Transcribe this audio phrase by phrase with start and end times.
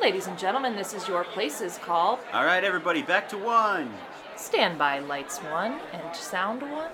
[0.00, 2.20] Ladies and gentlemen, this is your places call.
[2.32, 3.90] All right, everybody, back to one.
[4.36, 6.90] Stand by lights one and sound one.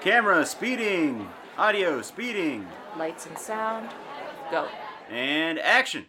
[0.00, 1.28] Camera speeding.
[1.58, 2.66] Audio speeding.
[2.96, 3.90] Lights and sound.
[4.50, 4.66] Go.
[5.10, 6.06] And action.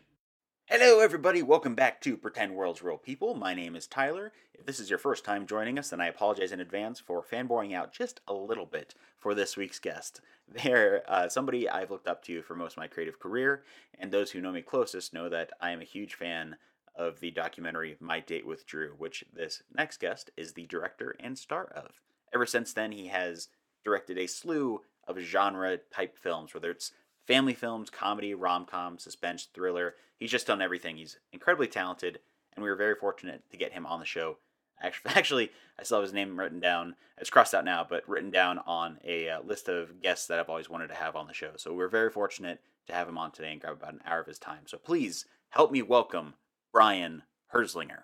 [0.72, 1.42] Hello, everybody.
[1.42, 3.34] Welcome back to Pretend World's Real People.
[3.34, 4.32] My name is Tyler.
[4.54, 7.74] If this is your first time joining us, then I apologize in advance for fanboying
[7.74, 10.22] out just a little bit for this week's guest.
[10.48, 13.64] They're uh, somebody I've looked up to for most of my creative career,
[13.98, 16.56] and those who know me closest know that I am a huge fan
[16.96, 21.36] of the documentary My Date with Drew, which this next guest is the director and
[21.36, 21.94] star of.
[22.32, 23.48] Ever since then, he has
[23.84, 26.92] directed a slew of genre type films, whether it's
[27.30, 29.94] family films, comedy, rom com, suspense, thriller.
[30.18, 30.98] He's just done everything.
[30.98, 32.20] He's incredibly talented,
[32.54, 34.38] and we were very fortunate to get him on the show.
[34.82, 36.96] Actually, actually, I still have his name written down.
[37.18, 40.48] It's crossed out now, but written down on a uh, list of guests that I've
[40.48, 41.52] always wanted to have on the show.
[41.58, 44.28] So we're very fortunate to have him on today and grab about an hour of
[44.28, 44.62] his time.
[44.68, 46.34] So please help me welcome
[46.72, 47.24] Brian
[47.54, 48.04] Herzlinger.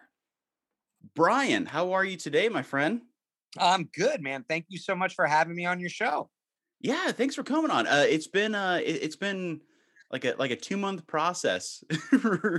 [1.16, 3.04] Brian, how are you today, my friend?
[3.58, 4.44] I'm good, man.
[4.46, 6.30] Thank you so much for having me on your show.
[6.80, 7.88] Yeah, thanks for coming on.
[7.88, 9.62] Uh, it's been uh, it, has been
[10.12, 11.84] like a like a two month process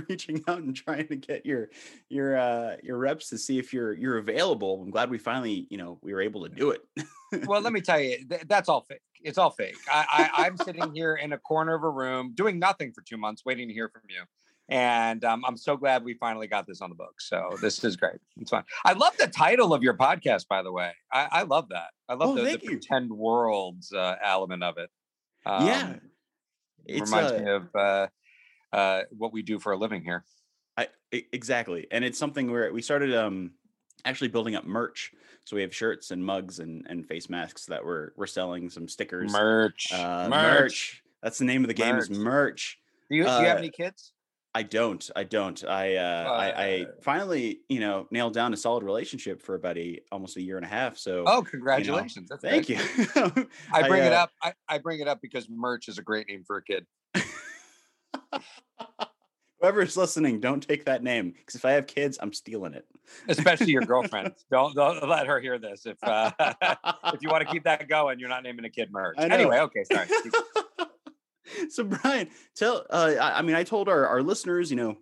[0.09, 1.69] reaching out and trying to get your
[2.09, 4.81] your uh, your reps to see if you're you're available.
[4.81, 6.81] I'm glad we finally you know we were able to do it.
[7.47, 9.01] well, let me tell you, th- that's all fake.
[9.23, 9.77] It's all fake.
[9.91, 13.17] I, I I'm sitting here in a corner of a room doing nothing for two
[13.17, 14.23] months, waiting to hear from you
[14.69, 17.21] and um, I'm so glad we finally got this on the book.
[17.21, 18.19] So this is great.
[18.39, 18.63] It's fun.
[18.83, 20.91] I love the title of your podcast, by the way.
[21.11, 21.89] I, I love that.
[22.09, 24.89] I love oh, the, the pretend worlds uh, element of it.
[25.45, 25.93] Um, yeah,
[26.85, 28.07] it reminds uh, me of uh,
[28.73, 30.25] uh, what we do for a living here.
[30.75, 33.51] I exactly, and it's something where we started um,
[34.03, 35.11] actually building up merch.
[35.45, 38.69] So we have shirts and mugs and, and face masks that we're we're selling.
[38.69, 40.61] Some stickers, merch, uh, merch.
[40.61, 41.03] merch.
[41.23, 42.09] That's the name of the game merch.
[42.09, 42.77] is merch.
[43.09, 44.11] Do you, do you have uh, any kids?
[44.57, 45.07] I don't.
[45.15, 45.63] I don't.
[45.65, 49.77] I, uh, uh, I I finally, you know, nailed down a solid relationship for about
[49.77, 50.97] a almost a year and a half.
[50.97, 52.27] So Oh, congratulations.
[52.31, 52.79] You know, thank good.
[52.79, 53.47] you.
[53.71, 54.31] I bring I, uh, it up.
[54.41, 56.87] I, I bring it up because merch is a great name for a kid.
[59.61, 62.87] Whoever's listening, don't take that name because if I have kids, I'm stealing it.
[63.27, 64.33] Especially your girlfriend.
[64.51, 65.85] don't, don't let her hear this.
[65.85, 66.31] If uh,
[67.13, 69.17] if you want to keep that going, you're not naming a kid merch.
[69.19, 70.07] Anyway, okay, sorry.
[71.69, 72.85] so Brian, tell.
[72.89, 74.97] Uh, I, I mean, I told our our listeners, you know,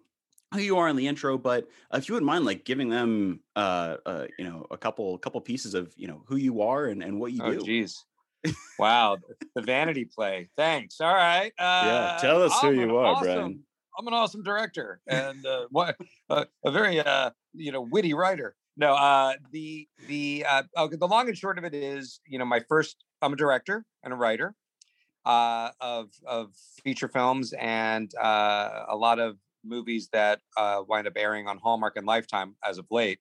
[0.53, 3.97] who you are in the intro, but if you wouldn't mind, like giving them, uh,
[4.05, 7.19] uh, you know, a couple couple pieces of you know who you are and and
[7.19, 7.45] what you do.
[7.45, 7.83] oh, do.
[7.83, 7.95] Jeez.
[8.79, 9.17] wow,
[9.55, 10.49] the vanity play.
[10.55, 11.01] Thanks.
[11.01, 11.51] All right.
[11.57, 13.59] Uh, yeah, tell us I'm who you are, awesome, Brian.
[13.97, 15.97] I'm an awesome director and uh, what
[16.29, 18.55] uh, a very uh, you know witty writer.
[18.77, 22.45] No, uh, the the uh, okay, the long and short of it is, you know,
[22.45, 22.97] my first.
[23.21, 24.53] I'm a director and a writer
[25.25, 26.53] uh, of of
[26.83, 31.97] feature films and uh, a lot of movies that uh, wind up airing on Hallmark
[31.97, 33.19] and Lifetime as of late.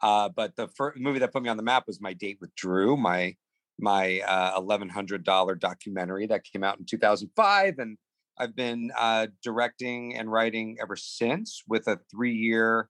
[0.00, 2.54] Uh, but the first movie that put me on the map was My Date with
[2.54, 3.36] Drew, my
[3.78, 7.98] my uh, eleven hundred dollar documentary that came out in two thousand five, and
[8.38, 12.88] I've been uh, directing and writing ever since with a three year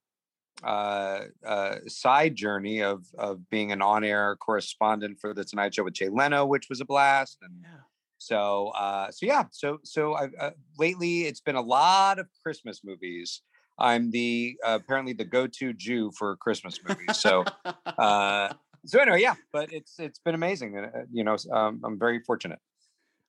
[1.86, 6.08] side journey of of being an on air correspondent for the Tonight Show with Jay
[6.08, 7.80] Leno, which was a blast, and yeah.
[8.18, 12.80] So, uh, so yeah, so so I uh, lately it's been a lot of Christmas
[12.84, 13.42] movies.
[13.78, 17.18] I'm the uh, apparently the go-to Jew for Christmas movies.
[17.18, 18.54] So, uh,
[18.86, 20.78] so anyway, yeah, but it's it's been amazing.
[20.78, 22.58] Uh, you know, um, I'm very fortunate.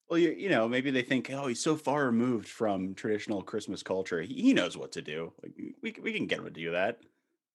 [0.10, 3.84] Well, you you know, maybe they think, oh, he's so far removed from traditional Christmas
[3.84, 4.22] culture.
[4.22, 5.34] He, he knows what to do.
[5.44, 5.52] Like,
[5.84, 7.00] we we can get him to do that.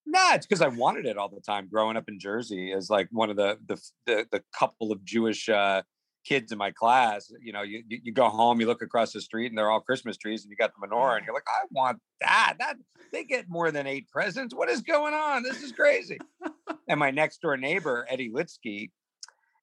[0.04, 1.68] Nah, it's because I wanted it all the time.
[1.72, 3.76] Growing up in Jersey as like one of the the
[4.06, 5.82] the, the couple of Jewish uh,
[6.24, 9.50] kids in my class, you know, you, you go home, you look across the street
[9.50, 11.98] and they're all Christmas trees and you got the menorah and you're like, I want
[12.20, 12.54] that.
[12.58, 12.76] That
[13.12, 14.54] they get more than eight presents.
[14.54, 15.42] What is going on?
[15.42, 16.18] This is crazy.
[16.88, 18.90] and my next door neighbor, Eddie Litsky,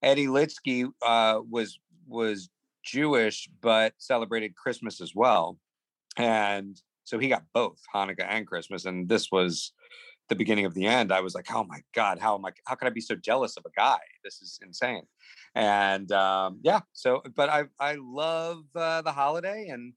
[0.01, 2.49] Eddie Litsky uh, was was
[2.83, 5.57] Jewish, but celebrated Christmas as well.
[6.17, 8.85] And so he got both Hanukkah and Christmas.
[8.85, 9.73] And this was
[10.29, 11.11] the beginning of the end.
[11.11, 13.57] I was like, oh my God, how am I how can I be so jealous
[13.57, 13.99] of a guy?
[14.23, 15.03] This is insane
[15.55, 19.93] and um, yeah so but i i love uh, the holiday and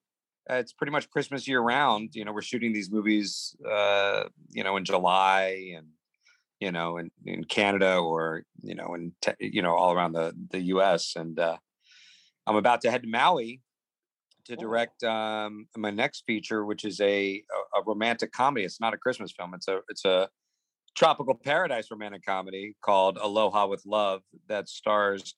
[0.51, 4.77] it's pretty much christmas year round you know we're shooting these movies uh, you know
[4.77, 5.87] in july and
[6.61, 10.35] you know in, in canada or you know in te- you know all around the
[10.51, 11.57] the us and uh,
[12.47, 13.61] i'm about to head to maui
[14.47, 17.43] to direct um, my next feature which is a,
[17.77, 20.29] a a romantic comedy it's not a christmas film it's a it's a
[20.95, 25.35] tropical paradise romantic comedy called Aloha with Love that stars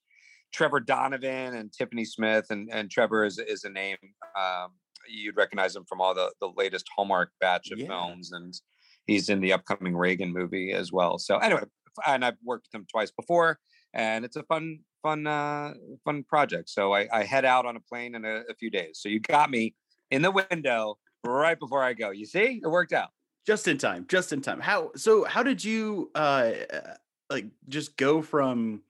[0.52, 3.96] Trevor Donovan and Tiffany Smith, and and Trevor is is a name
[4.38, 4.70] um,
[5.08, 7.88] you'd recognize him from all the the latest Hallmark batch of Yeah.
[7.88, 8.54] films, and
[9.06, 11.18] he's in the upcoming Reagan movie as well.
[11.18, 11.62] So anyway,
[12.06, 13.58] and I've worked with him twice before,
[13.92, 15.74] and it's a fun fun uh,
[16.04, 16.68] fun project.
[16.68, 18.98] So I, I head out on a plane in a, a few days.
[19.00, 19.74] So you got me
[20.10, 22.10] in the window right before I go.
[22.10, 23.10] You see, it worked out.
[23.46, 26.94] just in time just in time how so how did you uh uh,
[27.28, 28.82] like just go from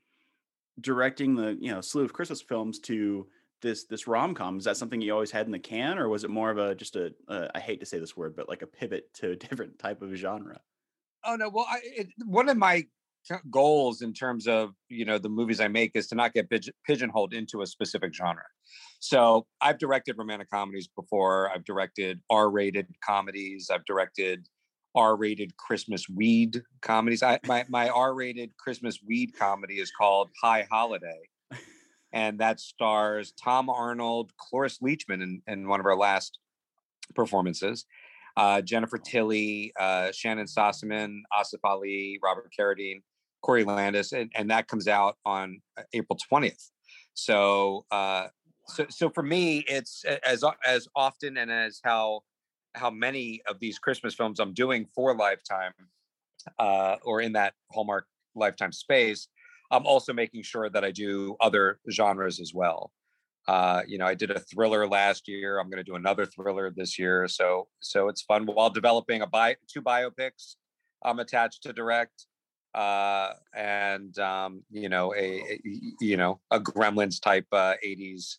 [0.81, 3.27] directing the you know slew of christmas films to
[3.63, 6.31] this this rom-com is that something you always had in the can or was it
[6.31, 8.67] more of a just a uh, I hate to say this word but like a
[8.67, 10.61] pivot to a different type of genre
[11.27, 12.85] Oh no, well, I, it, one of my
[13.27, 16.51] t- goals in terms of you know the movies I make is to not get
[16.51, 18.45] pigeon- pigeonholed into a specific genre.
[19.01, 21.51] So I've directed romantic comedies before.
[21.51, 23.71] I've directed R-rated comedies.
[23.73, 24.47] I've directed
[24.95, 27.23] R-rated Christmas weed comedies.
[27.23, 31.21] I, my my R-rated Christmas weed comedy is called High Holiday,
[32.13, 36.39] and that stars Tom Arnold, Cloris Leachman in, in one of our last
[37.15, 37.85] performances
[38.37, 43.03] uh, Jennifer Tilly, uh, Shannon Sossamon, Asif Ali, Robert Carradine,
[43.45, 46.71] Corey Landis, and, and that comes out on uh, April 20th.
[47.13, 48.29] So, uh,
[48.69, 52.23] so, so for me, it's as as often and as how
[52.75, 55.73] how many of these Christmas films I'm doing for Lifetime,
[56.59, 59.29] uh, or in that Hallmark Lifetime space.
[59.71, 62.93] I'm also making sure that I do other genres as well.
[63.47, 65.59] Uh, you know, I did a thriller last year.
[65.59, 67.29] I'm going to do another thriller this year.
[67.29, 70.57] So, so it's fun while developing a bi- two biopics.
[71.05, 72.27] I'm attached to direct,
[72.75, 75.61] uh, and um, you know, a, a
[76.01, 78.39] you know a Gremlins type uh, '80s,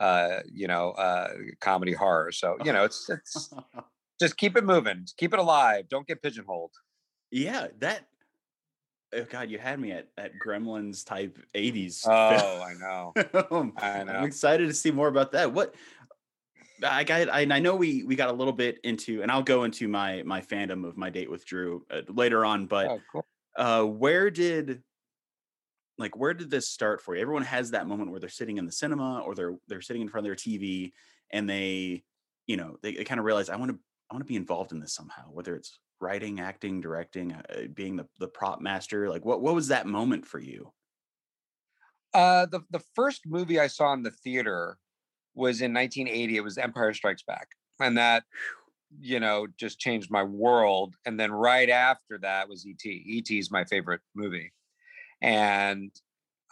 [0.00, 1.28] uh, you know, uh,
[1.60, 2.32] comedy horror.
[2.32, 3.50] So, you know, it's it's
[4.20, 5.88] just keep it moving, keep it alive.
[5.88, 6.72] Don't get pigeonholed.
[7.30, 8.08] yeah that
[9.14, 13.12] oh god you had me at at gremlins type 80s Oh, I know.
[13.78, 14.12] I know.
[14.12, 15.74] i'm excited to see more about that what
[16.82, 17.28] I got.
[17.28, 20.22] I, I know we we got a little bit into, and I'll go into my
[20.22, 22.66] my fandom of my date with Drew uh, later on.
[22.66, 23.26] But Oh, cool.
[23.58, 24.82] Uh where did
[25.98, 28.66] like where did this start for you everyone has that moment where they're sitting in
[28.66, 30.92] the cinema or they're they're sitting in front of their tv
[31.30, 32.02] and they
[32.46, 33.78] you know they, they kind of realize i want to
[34.10, 37.42] i want to be involved in this somehow whether it's writing acting directing uh,
[37.74, 40.72] being the, the prop master like what what was that moment for you
[42.14, 44.78] Uh, the the first movie I saw in the theater
[45.34, 46.36] was in 1980.
[46.36, 47.48] It was Empire Strikes Back,
[47.80, 48.24] and that
[49.00, 50.94] you know just changed my world.
[51.06, 52.84] And then right after that was ET.
[52.84, 54.52] ET is my favorite movie,
[55.20, 55.90] and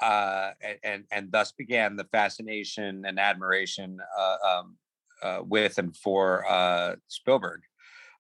[0.03, 0.51] uh,
[0.83, 4.77] and and thus began the fascination and admiration uh, um,
[5.23, 7.63] uh, with and for uh, Spielberg.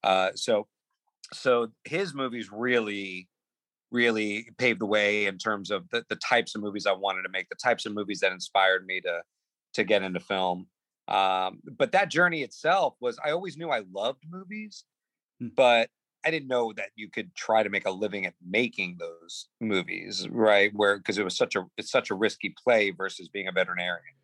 [0.02, 0.66] Uh, so
[1.32, 3.28] so his movies really
[3.90, 7.28] really paved the way in terms of the, the types of movies I wanted to
[7.28, 9.22] make, the types of movies that inspired me to
[9.74, 10.66] to get into film.
[11.08, 14.85] Um, but that journey itself was I always knew I loved movies,
[15.41, 15.49] Hmm.
[15.55, 15.91] but
[16.25, 20.29] I didn't know that you could try to make a living at making those movies,
[20.29, 20.73] right?
[20.75, 24.17] Where because it was such a it's such a risky play versus being a veterinarian,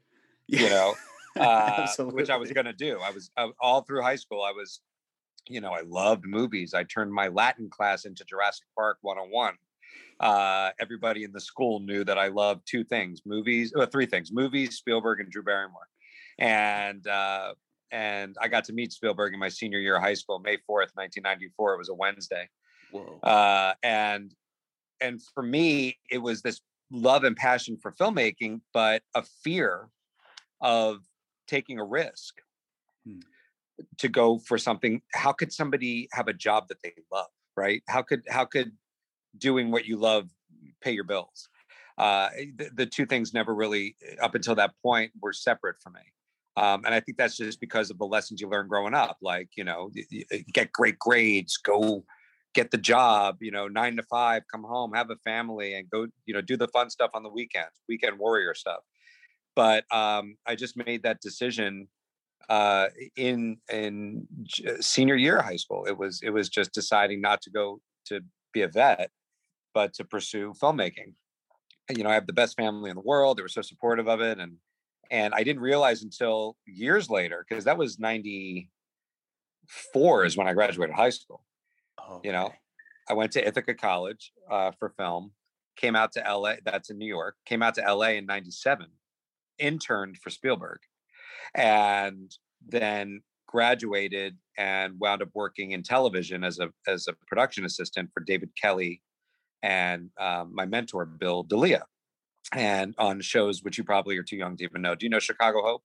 [0.48, 0.94] you know,
[1.40, 2.98] uh, which I was going to do.
[3.00, 4.42] I was uh, all through high school.
[4.42, 4.80] I was,
[5.48, 6.74] you know, I loved movies.
[6.74, 9.54] I turned my Latin class into Jurassic Park 101.
[10.18, 14.32] Uh, everybody in the school knew that I loved two things: movies, uh, three things:
[14.32, 15.88] movies, Spielberg, and Drew Barrymore.
[16.42, 17.54] And uh,
[17.90, 20.92] and I got to meet Spielberg in my senior year of high school, May fourth,
[20.96, 21.74] nineteen ninety four.
[21.74, 22.48] It was a Wednesday
[22.90, 23.20] Whoa.
[23.22, 24.34] uh, and
[25.00, 29.88] and for me it was this love and passion for filmmaking but a fear
[30.60, 31.00] of
[31.46, 32.34] taking a risk
[33.06, 33.18] Hmm.
[33.98, 38.02] to go for something how could somebody have a job that they love right how
[38.02, 38.70] could how could
[39.36, 40.28] doing what you love
[40.80, 41.48] pay your bills
[41.98, 46.00] uh, the, the two things never really up until that point were separate for me
[46.56, 49.48] um, and i think that's just because of the lessons you learn growing up like
[49.56, 49.90] you know
[50.52, 52.04] get great grades go
[52.54, 56.06] get the job, you know, nine to five, come home, have a family, and go,
[56.26, 58.80] you know, do the fun stuff on the weekends, weekend warrior stuff.
[59.54, 61.88] But um, I just made that decision
[62.48, 65.84] uh, in in j- senior year of high school.
[65.86, 68.20] It was it was just deciding not to go to
[68.52, 69.10] be a vet,
[69.74, 71.14] but to pursue filmmaking.
[71.90, 73.36] You know, I have the best family in the world.
[73.36, 74.56] They were so supportive of it, and
[75.12, 78.70] and I didn't realize until years later because that was ninety
[79.92, 81.44] four is when I graduated high school
[82.22, 82.52] you know,
[83.08, 85.32] I went to Ithaca College uh, for film,
[85.76, 88.86] came out to LA, that's in New York, came out to LA in 97,
[89.58, 90.80] interned for Spielberg,
[91.54, 92.30] and
[92.66, 98.20] then graduated and wound up working in television as a as a production assistant for
[98.20, 99.02] David Kelley
[99.62, 101.84] and um, my mentor Bill D'Elia,
[102.52, 104.94] and on shows which you probably are too young to even know.
[104.94, 105.82] Do you know Chicago Hope?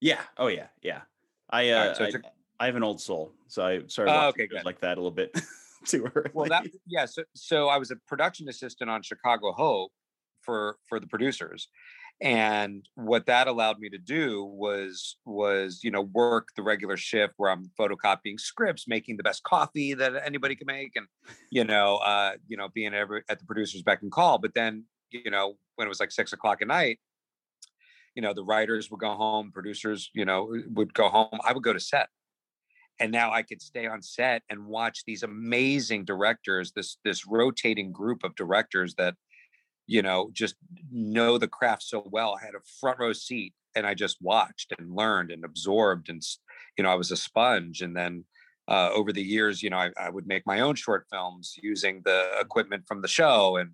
[0.00, 1.02] yeah oh yeah yeah
[1.50, 4.48] I uh, Alright, so I, I have an old soul, so I started Oh, okay,
[4.64, 5.38] like that a little bit
[5.84, 6.30] too early.
[6.34, 9.90] well that yeah so so i was a production assistant on chicago hope
[10.42, 11.68] for for the producers
[12.20, 17.32] and what that allowed me to do was was you know work the regular shift
[17.38, 21.06] where i'm photocopying scripts making the best coffee that anybody can make and
[21.50, 24.84] you know uh you know being every at the producer's beck and call but then
[25.10, 26.98] you know when it was like six o'clock at night
[28.14, 31.62] you know the writers would go home producers you know would go home i would
[31.62, 32.08] go to set.
[32.98, 37.92] And now i could stay on set and watch these amazing directors this this rotating
[37.92, 39.14] group of directors that
[39.86, 40.54] you know just
[40.92, 42.38] know the craft so well.
[42.40, 46.22] I had a front row seat and i just watched and learned and absorbed and
[46.76, 47.80] you know i was a sponge.
[47.80, 48.24] And then
[48.68, 52.02] uh, over the years you know I, I would make my own short films using
[52.04, 53.70] the equipment from the show and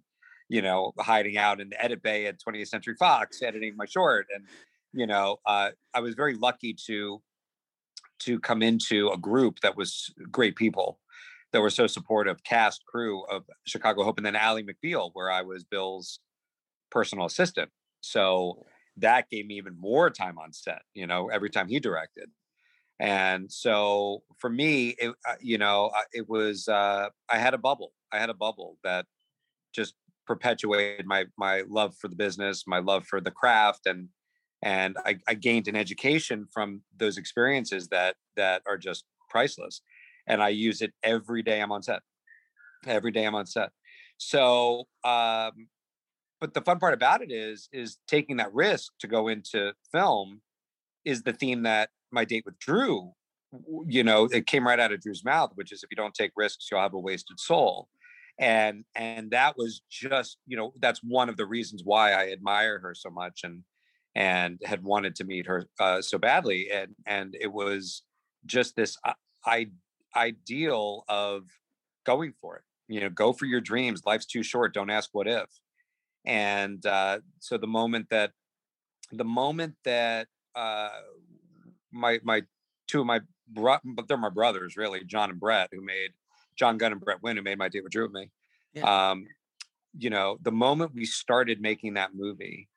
[0.48, 4.26] you know hiding out in the edit bay at 20th century fox editing my short
[4.34, 4.44] and
[4.92, 7.20] you know uh, i was very lucky to
[8.18, 10.98] to come into a group that was great people
[11.52, 15.42] that were so supportive, cast, crew of Chicago Hope, and then Ally McBeal, where I
[15.42, 16.20] was Bill's
[16.90, 17.70] personal assistant.
[18.00, 18.66] So
[18.98, 22.30] that gave me even more time on set, you know, every time he directed.
[22.98, 27.58] And so for me, it, uh, you know, uh, it was, uh, I had a
[27.58, 27.92] bubble.
[28.12, 29.06] I had a bubble that
[29.74, 29.94] just
[30.26, 33.87] perpetuated my, my love for the business, my love for the craft.
[33.87, 34.09] And,
[34.62, 39.83] and I, I gained an education from those experiences that, that are just priceless
[40.26, 42.00] and I use it every day I'm on set.
[42.87, 43.71] Every day I'm on set.
[44.18, 45.68] So, um,
[46.40, 50.40] but the fun part about it is, is taking that risk to go into film
[51.04, 53.12] is the theme that my date with Drew,
[53.87, 56.33] you know, it came right out of Drew's mouth, which is if you don't take
[56.37, 57.88] risks, you'll have a wasted soul.
[58.38, 62.78] And and that was just, you know, that's one of the reasons why I admire
[62.80, 63.62] her so much and
[64.14, 66.70] and had wanted to meet her uh, so badly.
[66.70, 68.02] And and it was
[68.44, 69.14] just this uh,
[69.44, 69.68] I
[70.14, 71.44] ideal of
[72.04, 72.62] going for it.
[72.88, 74.02] You know, go for your dreams.
[74.06, 74.74] Life's too short.
[74.74, 75.48] Don't ask what if.
[76.24, 78.32] And uh, so the moment that
[79.12, 80.90] the moment that uh,
[81.92, 82.42] my my
[82.88, 86.10] two of my bro- but they're my brothers really, John and Brett, who made
[86.56, 88.32] John Gunn and Brett Winn, who made my date with Drew with me.
[88.82, 89.26] Um,
[89.98, 92.68] you know, the moment we started making that movie,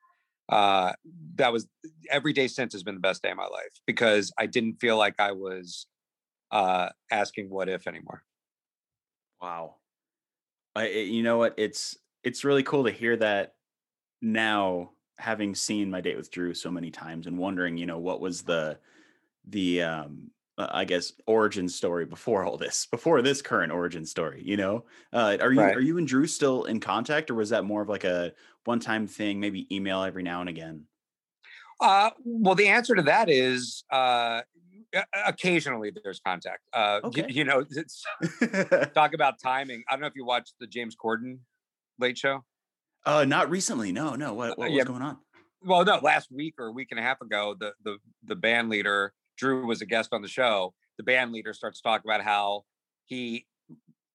[0.48, 0.94] uh,
[1.36, 1.68] that was
[2.10, 4.98] every day since has been the best day of my life because I didn't feel
[4.98, 5.86] like I was
[6.52, 8.24] uh asking what if anymore
[9.40, 9.76] Wow.
[10.76, 11.54] I, it- you know what?
[11.58, 13.54] It's it's really cool to hear that
[14.22, 18.20] now, having seen my date with Drew so many times and wondering, you know, what
[18.20, 18.80] was the
[19.46, 20.32] the um
[20.70, 24.42] I guess origin story before all this, before this current origin story.
[24.44, 25.76] You know, uh, are you Right.
[25.76, 28.32] are you and Drew still in contact, or was that more of like a
[28.64, 29.40] one time thing?
[29.40, 30.84] Maybe email every now and again.
[31.80, 34.42] uh well the answer to that is uh
[35.26, 37.24] occasionally there's contact uh Okay.
[37.30, 38.04] you, know it's
[38.94, 41.38] talk about timing i don't know if you watched the james corden
[41.98, 42.44] late show
[43.06, 43.92] uh, not recently.
[43.92, 44.34] No, no.
[44.34, 44.84] What what was yeah.
[44.84, 45.16] going on?
[45.62, 48.68] well no last week or a week and a half ago the the the band
[48.68, 52.62] leader drew was a guest on the show the band leader starts talking about how
[53.06, 53.46] he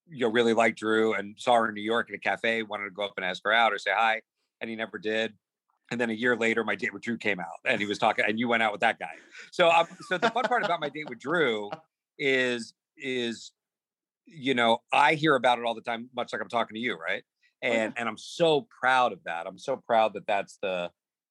[0.07, 2.85] you know really liked drew and saw her in new york at a cafe wanted
[2.85, 4.21] to go up and ask her out or say hi
[4.61, 5.33] and he never did.
[5.91, 8.25] And then a year later my date with drew came out and he was talking
[8.27, 9.13] and you went out with that guy.
[9.51, 11.69] So um, so the fun part about my date with drew
[12.17, 13.51] is is
[14.25, 16.97] you know i hear about it all the time much like i'm talking to you
[16.97, 17.23] right?
[17.61, 19.45] And and i'm so proud of that.
[19.45, 20.89] I'm so proud that that's the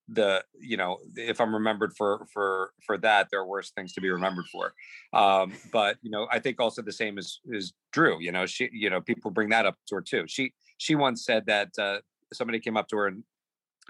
[0.09, 4.01] the you know if i'm remembered for for for that there are worse things to
[4.01, 4.75] be remembered for.
[5.19, 8.69] Um but you know i think also the same as is drew you know she
[8.73, 10.25] you know people bring that up to her too.
[10.27, 11.99] She she once said that uh
[12.33, 13.25] somebody came up to her and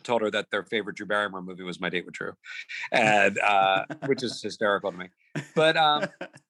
[0.03, 2.33] told her that their favorite drew barrymore movie was my date with drew.
[2.93, 5.09] And uh which is hysterical to me.
[5.57, 6.05] But um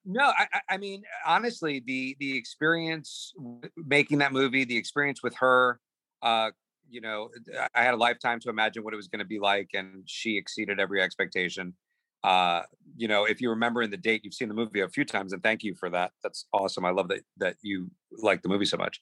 [0.05, 3.33] no I- I mean honestly the the experience
[3.77, 5.81] making that movie the experience with her
[6.23, 6.51] uh
[6.95, 7.29] you know
[7.75, 10.37] i had a lifetime to imagine what it was going to be like and she
[10.37, 11.75] exceeded every expectation.
[12.23, 12.63] Uh
[12.97, 15.33] you know if you remember in the date you've seen the movie a few times
[15.33, 16.13] and thank you for that.
[16.23, 16.85] That's awesome.
[16.85, 19.01] I love that that you like the movie so much.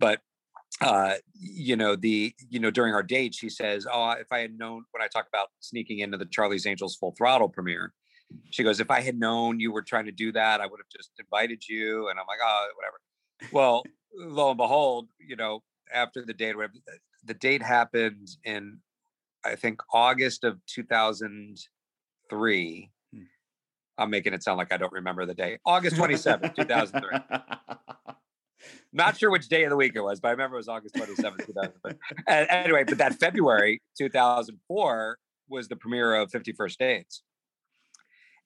[0.00, 0.20] But
[0.80, 4.58] uh you know the you know during our date she says oh if i had
[4.58, 7.92] known when i talk about sneaking into the charlie's angels full throttle premiere
[8.50, 10.88] she goes if i had known you were trying to do that i would have
[10.90, 12.98] just invited you and i'm like oh whatever.
[13.52, 13.84] Well
[14.16, 15.62] lo and behold you know
[15.92, 16.56] after the date
[17.24, 18.78] the date happened in
[19.44, 23.20] i think august of 2003 Hmm.
[23.98, 27.18] i'm making it sound like i don't remember the day august 27th 2003
[28.92, 30.94] not sure which day of the week it was, but I remember it was August
[30.94, 31.92] 27th, 2003.
[32.28, 37.22] And anyway, but that February 2004 was the premiere of 50 First Dates.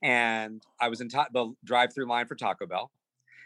[0.03, 2.91] and I was in ta- the drive-through line for Taco Bell,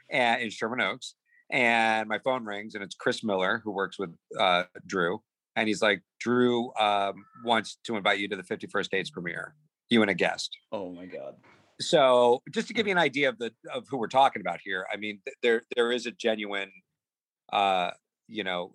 [0.08, 1.14] and in Sherman Oaks,
[1.52, 5.23] and my phone rings, and it's Chris Miller who works with uh, Drew,
[5.54, 9.54] and he's like, Drew um, wants to invite you to the 50 First Dates premiere,
[9.90, 10.56] you and a guest.
[10.73, 11.37] Oh my god.
[11.80, 14.87] So just to give you an idea of the of who we're talking about here,
[14.92, 16.71] I mean, there there is a genuine,
[17.52, 17.90] uh,
[18.28, 18.73] you know,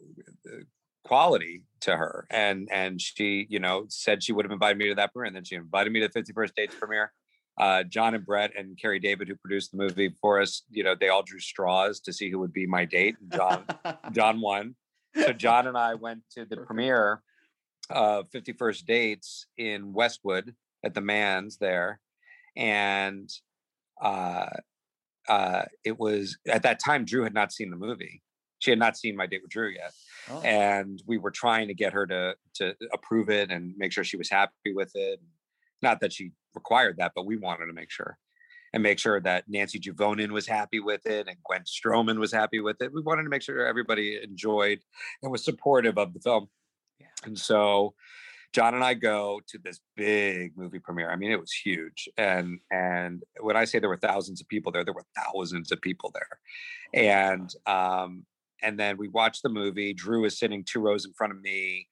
[0.47, 0.63] uh,
[1.03, 4.95] quality to her, and and she, you know, said she would have invited me to
[4.95, 7.11] that premiere, and then she invited me to the 50 First Dates premiere.
[7.59, 10.93] Uh, John and Brett and Kerry David, who produced the movie for us, you know,
[10.99, 13.15] they all drew straws to see who would be my date.
[13.19, 13.65] And John,
[14.11, 14.75] John won.
[15.15, 17.23] So John and I went to the premiere
[17.89, 20.53] of 50 First Dates in Westwood
[20.85, 21.99] at the Mann's there,
[22.55, 23.27] and
[24.01, 24.49] uh,
[25.27, 28.21] uh, it was at that time Drew had not seen the movie.
[28.59, 29.91] She had not seen my date with Drew yet,
[30.29, 30.41] Oh.
[30.41, 34.17] and we were trying to get her to to approve it and make sure she
[34.17, 35.19] was happy with it.
[35.81, 38.17] Not that she required that, but we wanted to make sure
[38.73, 42.59] and make sure that Nancy Juvonen was happy with it and Gwen Stroman was happy
[42.59, 42.93] with it.
[42.93, 44.79] We wanted to make sure everybody enjoyed
[45.21, 46.47] and was supportive of the film.
[46.99, 47.07] Yeah.
[47.25, 47.93] And so
[48.53, 51.11] John and I go to this big movie premiere.
[51.11, 52.09] I mean, it was huge.
[52.17, 55.81] And and when I say there were thousands of people there, there were thousands of
[55.81, 56.39] people there.
[56.93, 58.25] And um
[58.61, 59.93] and then we watched the movie.
[59.93, 61.87] Drew is sitting two rows in front of me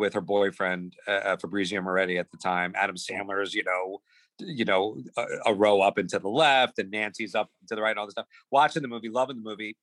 [0.00, 2.72] with her boyfriend uh, uh, Fabrizio Moretti at the time.
[2.74, 3.98] Adam Sandler's, you know,
[4.38, 7.82] you know, a, a row up and to the left, and Nancy's up to the
[7.82, 8.26] right, and all this stuff.
[8.50, 9.76] Watching the movie, loving the movie.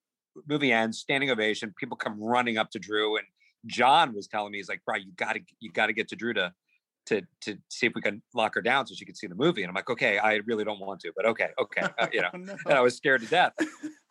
[0.48, 1.74] Movie ends, standing ovation.
[1.80, 3.26] People come running up to Drew, and
[3.68, 6.16] John was telling me, he's like, "Bro, you got to, you got to get to
[6.16, 6.52] Drew to,
[7.08, 9.62] to, to see if we can lock her down so she can see the movie."
[9.62, 12.30] And I'm like, "Okay, I really don't want to, but okay, okay, uh, you know."
[12.34, 12.56] No.
[12.66, 13.54] and I was scared to death.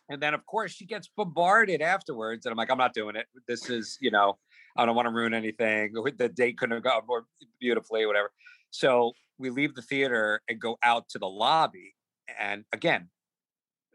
[0.09, 3.25] And then, of course, she gets bombarded afterwards, and I'm like, "I'm not doing it.
[3.45, 4.37] This is, you know,
[4.77, 5.93] I don't want to ruin anything.
[5.93, 7.25] The date couldn't have gone more
[7.59, 8.31] beautifully, whatever."
[8.71, 11.95] So we leave the theater and go out to the lobby,
[12.39, 13.09] and again,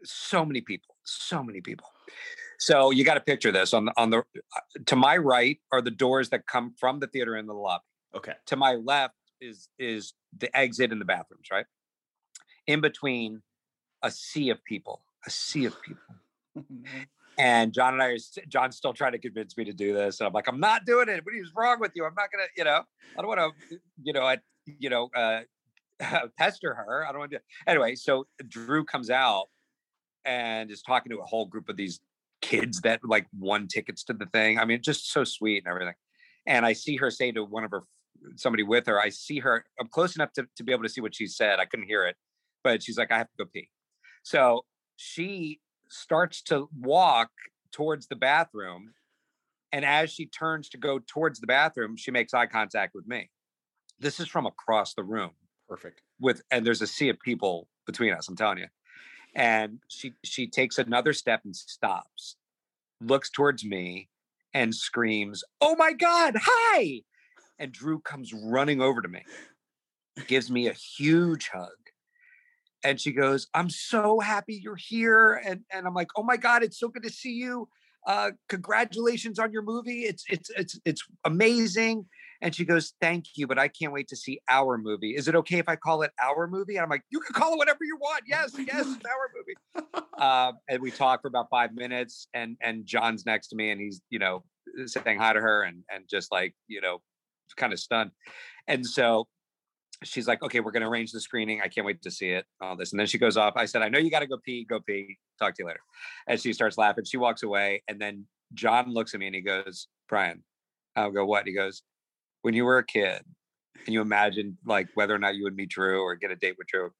[0.03, 1.87] so many people, so many people.
[2.59, 4.23] So you got to picture this on the on the
[4.85, 7.83] to my right are the doors that come from the theater into the lobby.
[8.15, 8.33] Okay.
[8.47, 11.65] To my left is is the exit and the bathrooms, right?
[12.67, 13.41] In between,
[14.01, 16.03] a sea of people, a sea of people.
[17.37, 18.17] And John and I, are,
[18.47, 20.19] John's still trying to convince me to do this.
[20.19, 21.25] And I'm like, I'm not doing it.
[21.25, 22.05] What is wrong with you?
[22.05, 22.81] I'm not gonna, you know,
[23.17, 25.41] I don't want to, you know, I, you know, uh,
[26.37, 27.05] pester her.
[27.07, 27.41] I don't want to.
[27.67, 29.47] Anyway, so Drew comes out
[30.25, 31.99] and is talking to a whole group of these
[32.41, 34.59] kids that like won tickets to the thing.
[34.59, 35.95] I mean, just so sweet and everything.
[36.45, 37.83] And I see her say to one of her,
[38.35, 41.01] somebody with her, I see her, I'm close enough to, to be able to see
[41.01, 41.59] what she said.
[41.59, 42.15] I couldn't hear it,
[42.63, 43.69] but she's like, I have to go pee.
[44.23, 44.65] So
[44.97, 45.59] she
[45.93, 47.29] starts to walk
[47.71, 48.93] towards the bathroom.
[49.71, 53.29] And as she turns to go towards the bathroom, she makes eye contact with me.
[53.99, 55.31] This is from across the room
[55.69, 56.01] Perfect.
[56.19, 58.67] with and there's a sea of people between us i'm telling you
[59.35, 62.35] and she she takes another step and stops
[63.01, 64.09] looks towards me
[64.53, 67.01] and screams oh my god hi
[67.59, 69.23] and drew comes running over to me
[70.27, 71.82] gives me a huge hug
[72.83, 76.63] and she goes i'm so happy you're here and and i'm like oh my god
[76.63, 77.67] it's so good to see you
[78.07, 82.05] uh congratulations on your movie it's it's it's it's amazing
[82.43, 85.15] and she goes, Thank you, but I can't wait to see our movie.
[85.15, 86.75] Is it okay if I call it our movie?
[86.75, 88.23] And I'm like, You can call it whatever you want.
[88.27, 89.97] Yes, yes, it's our movie.
[90.19, 93.81] Um, and we talk for about five minutes, and and John's next to me, and
[93.81, 94.43] he's, you know,
[94.85, 97.01] saying hi to her and and just like, you know,
[97.57, 98.11] kind of stunned.
[98.67, 99.27] And so
[100.03, 101.61] she's like, Okay, we're gonna arrange the screening.
[101.61, 102.45] I can't wait to see it.
[102.61, 102.91] All this.
[102.91, 103.53] And then she goes off.
[103.55, 105.17] I said, I know you gotta go pee, go pee.
[105.39, 105.81] Talk to you later.
[106.27, 107.05] And she starts laughing.
[107.05, 110.43] She walks away, and then John looks at me and he goes, Brian,
[110.95, 111.47] I'll go, what?
[111.47, 111.81] He goes,
[112.43, 113.23] when you were a kid
[113.83, 116.55] can you imagine like whether or not you would meet Drew or get a date
[116.57, 116.91] with Drew,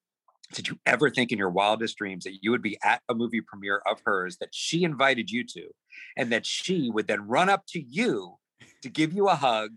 [0.53, 3.41] did you ever think in your wildest dreams that you would be at a movie
[3.41, 5.69] premiere of hers that she invited you to
[6.17, 8.35] and that she would then run up to you
[8.81, 9.71] to give you a hug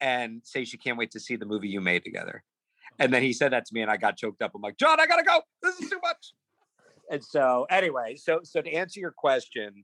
[0.00, 2.42] and say she can't wait to see the movie you made together?
[3.02, 4.52] And then he said that to me and I got choked up.
[4.54, 5.40] I'm like, John, I gotta go.
[5.60, 6.34] This is too much.
[7.10, 9.82] And so anyway, so so to answer your question,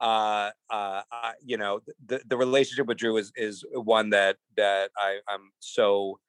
[0.00, 4.90] uh, uh, uh, you know, the the relationship with Drew is is one that that
[4.98, 6.20] I I'm so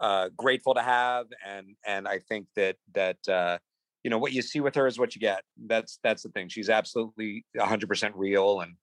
[0.00, 3.58] uh, grateful to have, and and I think that that uh,
[4.02, 5.44] you know what you see with her is what you get.
[5.66, 6.48] That's that's the thing.
[6.48, 8.76] She's absolutely 100 percent real, and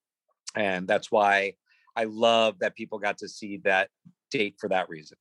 [0.56, 1.56] and that's why
[1.96, 3.90] I love that people got to see that
[4.30, 5.18] date for that reason.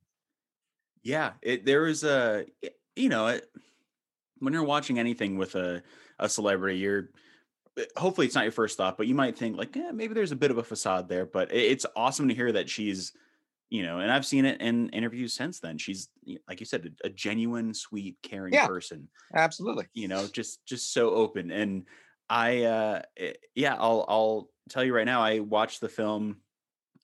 [1.03, 2.47] Yeah, it, there is a,
[2.97, 3.49] you know it,
[4.39, 5.83] when you're watching anything with a
[6.19, 7.11] a celebrity, you're
[7.79, 10.33] eh, hopefully it's not your first thought, but you might think like, yeah, maybe there's
[10.33, 11.27] a bit of a facade there.
[11.27, 13.13] But it, it's awesome to hear that she's
[13.71, 15.79] you know, and I've seen it in interviews since then.
[15.79, 16.11] She's
[16.49, 18.67] like you said, a, a genuine, sweet, caring Yeah.
[18.67, 19.11] person.
[19.35, 19.89] Absolutely.
[19.95, 21.51] You know, just just so open.
[21.51, 21.87] And
[22.29, 25.23] I, uh, eh, yeah, I'll I'll tell you right now.
[25.23, 26.43] I watched the film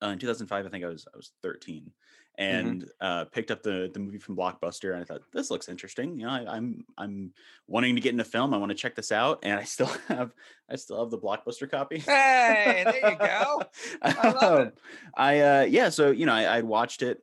[0.02, 0.66] uh, in 2005.
[0.66, 1.92] I think I was I was 13,
[2.36, 6.18] and uh, picked up the the movie from Blockbuster, and I thought this looks interesting.
[6.18, 7.32] You know, I, I'm I'm
[7.66, 8.52] wanting to get into film.
[8.54, 10.34] I want to check this out, and I still have
[10.68, 11.98] I still have the Blockbuster copy.
[12.06, 13.70] Hey, there you go.
[14.02, 14.68] I love it.
[14.68, 14.72] Um,
[15.16, 17.22] I uh yeah, so you know, I, I watched it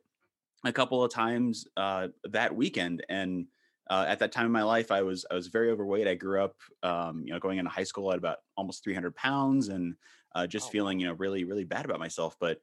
[0.64, 3.46] a couple of times uh that weekend and
[3.90, 6.06] uh, at that time in my life, I was I was very overweight.
[6.06, 9.68] I grew up, um, you know, going into high school at about almost 300 pounds,
[9.68, 9.96] and
[10.34, 12.36] uh, just Oh, feeling, you know, really really bad about myself.
[12.40, 12.60] But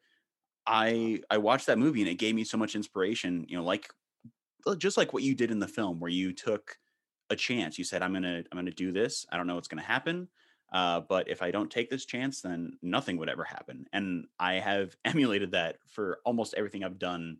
[0.69, 3.45] I I watched that movie, and it gave me so much inspiration.
[3.49, 3.89] You know, like
[4.77, 6.77] just like what you did in the film, where you took
[7.29, 7.77] a chance.
[7.77, 9.25] You said, "I'm gonna I'm gonna do this.
[9.31, 10.29] I don't know what's gonna happen,
[10.73, 14.55] uh, but if I don't take this chance, then nothing would ever happen." And I
[14.55, 17.39] have emulated that for almost everything I've done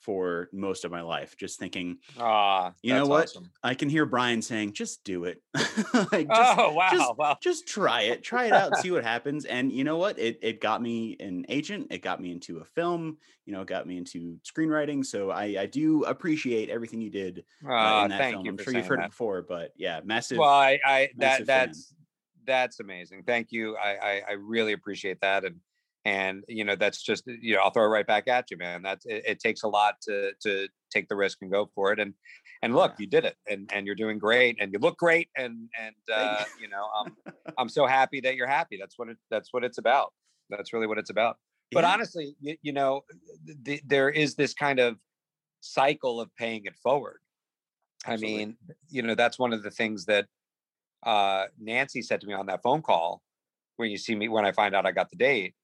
[0.00, 1.36] for most of my life.
[1.36, 3.24] Just thinking, Ah, You know what?
[3.24, 3.50] awesome.
[3.62, 5.42] I can hear Brian saying, "Just do it.
[5.54, 7.36] like, just, oh wow, just- wow.
[7.42, 8.22] just try it.
[8.22, 8.76] Try it out.
[8.78, 10.18] see what happens." And you know what?
[10.18, 11.88] It it got me an agent.
[11.90, 13.18] It got me into a film.
[13.46, 15.04] You know, it got me into screenwriting.
[15.04, 18.46] So I I do appreciate everything you did uh, Ah, in that thank film.
[18.46, 19.06] you I'm sure you've heard that.
[19.06, 20.38] it before, but yeah, massive.
[20.38, 21.66] Well, I, I that massive fan.
[21.68, 21.94] that's
[22.46, 23.22] that's amazing.
[23.26, 23.76] Thank you.
[23.76, 25.56] I, I I really appreciate that, and
[26.04, 28.82] and you know that's just you know I'll throw it right back at you, man.
[28.82, 31.98] That's it, it takes a lot to to take the risk and go for it,
[32.00, 32.14] and
[32.62, 32.96] and look, Yeah.
[33.00, 36.44] you did it, and and you're doing great, and you look great, and and uh,
[36.60, 37.16] you know I'm
[37.58, 38.76] I'm so happy that you're happy.
[38.80, 40.12] That's what it that's what it's about.
[40.48, 41.36] That's really what it's about.
[41.72, 41.92] But Yeah.
[41.92, 43.02] honestly, you, you know,
[43.46, 44.96] th- th- there is this kind of
[45.60, 47.18] cycle of paying it forward.
[48.06, 48.42] Absolutely.
[48.42, 48.56] I mean,
[48.88, 50.26] you know, that's one of the things that
[51.04, 53.22] uh, Nancy said to me on that phone call
[53.76, 55.54] when you see me when I find out I got the date.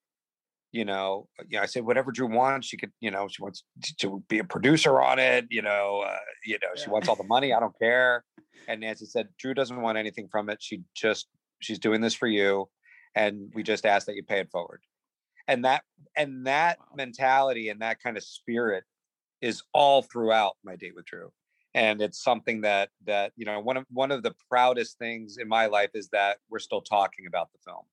[0.73, 2.67] You know, you know, I said whatever Drew wants.
[2.67, 3.65] She could, you know, she wants
[3.99, 5.47] to be a producer on it.
[5.51, 7.53] You know, uh, you know, she wants all the money.
[7.53, 8.25] I don't care.
[8.69, 10.59] And Nancy said Drew doesn't want anything from it.
[10.61, 11.29] She just
[11.61, 12.69] she's doing this for you,
[13.15, 14.83] and we just ask that you pay it forward.
[15.49, 15.83] And that
[16.17, 16.87] and that Wow.
[16.97, 18.85] mentality and that kind of spirit
[19.41, 21.31] is all throughout my date with Drew
[21.77, 25.47] and it's something that that you know one of one of the proudest things in
[25.47, 27.85] my life is that we're still talking about the film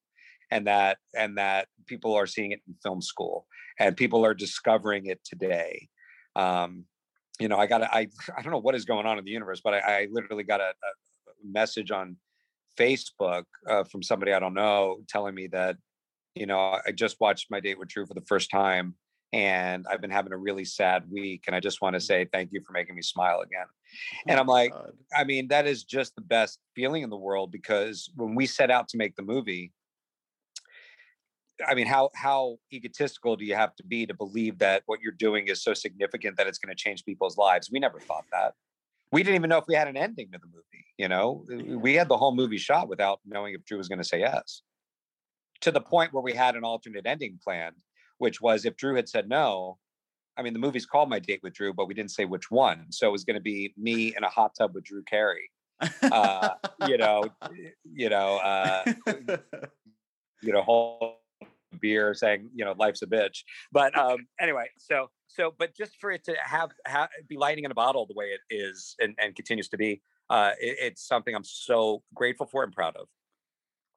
[0.53, 3.47] and that and that people are seeing it in film school
[3.79, 5.89] and people are discovering it today
[6.35, 6.85] um
[7.39, 9.61] you know i got i i don't know what is going on in the universe
[9.63, 10.91] but i, I literally got a, a
[11.43, 12.17] message on
[12.79, 15.75] facebook uh, from somebody i don't know telling me that
[16.35, 18.95] you know i just watched my date with drew for the first time
[19.33, 21.45] and I've been having a really sad week.
[21.47, 23.65] And I just want to say thank you for making me smile again.
[24.27, 24.91] And I'm like, God.
[25.15, 28.71] I mean, that is just the best feeling in the world because when we set
[28.71, 29.71] out to make the movie,
[31.67, 35.11] I mean, how how egotistical do you have to be to believe that what you're
[35.11, 37.69] doing is so significant that it's going to change people's lives?
[37.71, 38.53] We never thought that.
[39.11, 40.85] We didn't even know if we had an ending to the movie.
[40.97, 41.75] You know, Yeah.
[41.75, 44.61] we had the whole movie shot without knowing if Drew was going to say yes.
[45.61, 47.75] To the point where we had an alternate ending planned,
[48.17, 49.77] which was if Drew had said no.
[50.35, 52.87] I mean, the movie's called My Date with Drew, but we didn't say which one.
[52.91, 55.49] So it was going to be me in a hot tub with Drew Carey.
[56.01, 56.49] uh,
[56.87, 57.23] you know,
[57.93, 58.93] you know, uh,
[60.41, 61.19] you know, whole
[61.73, 63.43] beer saying, you know, life's a bitch.
[63.71, 67.71] But um, anyway, so so, but just for it to have, have be lighting in
[67.71, 71.33] a bottle the way it is and, and continues to be, uh, it, it's something
[71.35, 73.07] I'm so grateful for and proud of.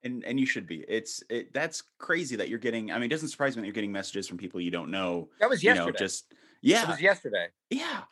[0.03, 0.85] and and you should be.
[0.89, 2.91] It's it, that's crazy that you're getting.
[2.91, 5.29] I mean, it doesn't surprise me that you're getting messages from people you don't know.
[5.41, 5.93] That was You yesterday.
[5.93, 7.49] know, just It yeah, was yesterday.
[7.71, 8.03] yeah.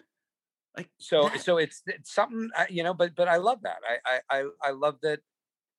[0.77, 3.79] Like So that- so it's, it's something uh, you know, but but I love that.
[3.88, 5.20] I I I, I love that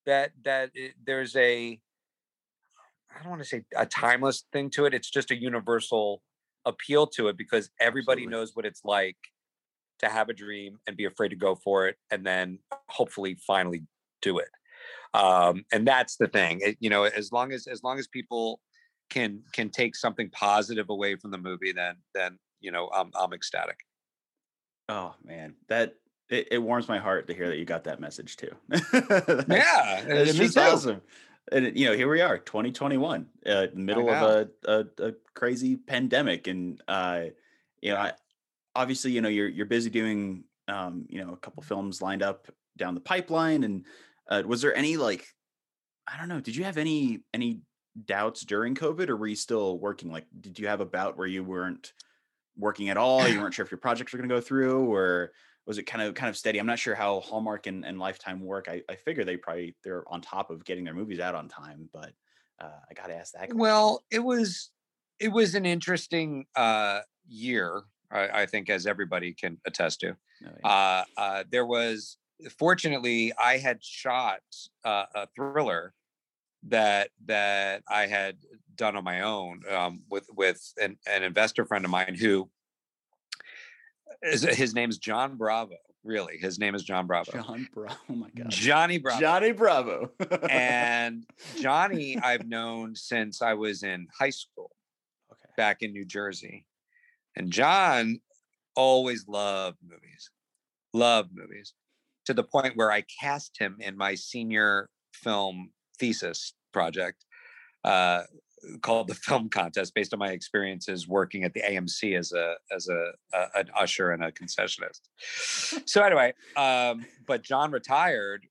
[0.06, 1.78] that that it, there's a
[3.16, 4.94] I don't want to say a timeless thing to it.
[4.94, 6.22] It's just a universal
[6.64, 8.38] appeal to it because everybody Absolutely.
[8.38, 9.16] knows what it's like
[10.00, 13.84] to have a dream and be afraid to go for it and then hopefully finally
[14.20, 14.48] do it.
[15.14, 16.60] Um, and that's the thing.
[16.60, 18.60] It, you know, as long as as long as people
[19.08, 23.32] can can take something positive away from the movie, then then you know I'm I'm
[23.32, 23.78] ecstatic.
[24.88, 25.94] Oh man, that
[26.28, 28.50] it, it warms my heart to hear that you got that message too.
[29.48, 31.00] Yeah, it's just awesome.
[31.52, 36.48] And you know, here we are, 2021, uh, middle of a, a a crazy pandemic,
[36.48, 37.26] and uh,
[37.80, 38.12] you know, I,
[38.74, 42.48] obviously, you know, you're you're busy doing, um, you know, a couple films lined up
[42.76, 43.84] down the pipeline, and
[44.28, 45.26] uh, was there any like,
[46.06, 47.60] I don't know, did you have any any
[48.04, 50.10] doubts during COVID, or were you still working?
[50.10, 51.92] Like, did you have a bout where you weren't
[52.56, 53.26] working at all?
[53.28, 55.32] You weren't sure if your projects were going to go through, or
[55.66, 56.58] was it kind of kind of steady?
[56.58, 58.68] I'm not sure how Hallmark and, and Lifetime work.
[58.68, 61.88] I, I figure they probably they're on top of getting their movies out on time,
[61.92, 62.12] but
[62.60, 63.40] uh, I got to ask that.
[63.40, 63.58] question.
[63.58, 64.70] Well, it was
[65.18, 70.10] it was an interesting uh year, I, I think, as everybody can attest to.
[70.10, 70.68] Oh, yeah.
[70.68, 72.18] Uh, uh, there was,
[72.58, 74.40] fortunately, I had shot
[74.84, 75.94] uh, a thriller
[76.68, 78.36] that that I had
[78.74, 82.48] done on my own um, with with an, an investor friend of mine who
[84.22, 85.76] his name is John Bravo.
[86.04, 87.32] Really, his name is John Bravo.
[87.32, 87.96] John Bravo.
[88.08, 88.50] Oh my god.
[88.50, 89.20] Johnny Bravo.
[89.20, 90.10] Johnny Bravo.
[90.48, 91.26] and
[91.60, 94.70] Johnny, I've known since I was in high school
[95.32, 95.50] okay.
[95.56, 96.64] back in New Jersey.
[97.34, 98.20] And John
[98.76, 100.30] always loved movies,
[100.94, 101.74] loved movies
[102.26, 107.24] to the point where I cast him in my senior film thesis project
[107.86, 108.22] uh,
[108.82, 112.88] called the film contest based on my experiences working at the AMC as a as
[112.88, 115.00] a, a an usher and a concessionist.
[115.86, 118.46] So anyway, um, but John retired,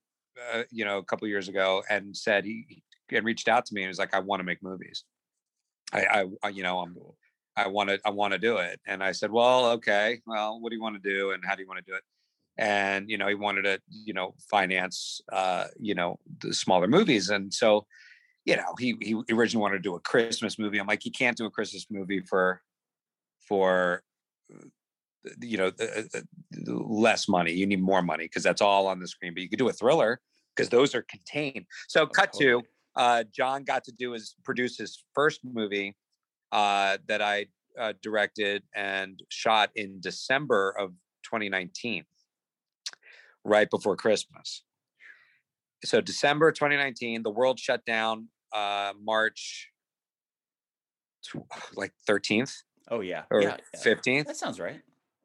[0.52, 3.82] uh, you know, a couple years ago and said he and reached out to me
[3.82, 5.04] and was like, I want to make movies.
[5.92, 6.96] I, I, you know, I'm,
[7.56, 8.80] I want to, I want to do it.
[8.86, 11.62] And I said, well, okay, well, what do you want to do and how do
[11.62, 12.02] you want to do it?
[12.58, 17.28] And you know, he wanted to, you know, finance, uh, you know, the smaller movies.
[17.28, 17.86] And so,
[18.46, 20.78] you know, he he originally wanted to do a Christmas movie.
[20.78, 22.62] I'm like, you can't do a Christmas movie for,
[23.46, 24.02] for,
[25.40, 27.52] you know, the, the less money.
[27.52, 29.34] You need more money because that's all on the screen.
[29.34, 30.20] But you could do a thriller
[30.54, 31.66] because those are contained.
[31.88, 32.62] So, cut to
[32.94, 35.96] uh, John got to do his produce his first movie
[36.52, 37.46] uh, that I
[37.78, 40.90] uh, directed and shot in December of
[41.24, 42.04] 2019,
[43.44, 44.62] right before Christmas.
[45.84, 49.70] So December 2019, the world shut down uh, March
[51.24, 51.36] tw-
[51.76, 52.52] like 13th
[52.88, 53.24] Oh yeah.
[53.32, 53.80] or yeah, yeah.
[53.84, 54.26] 15th.
[54.26, 54.80] That sounds right.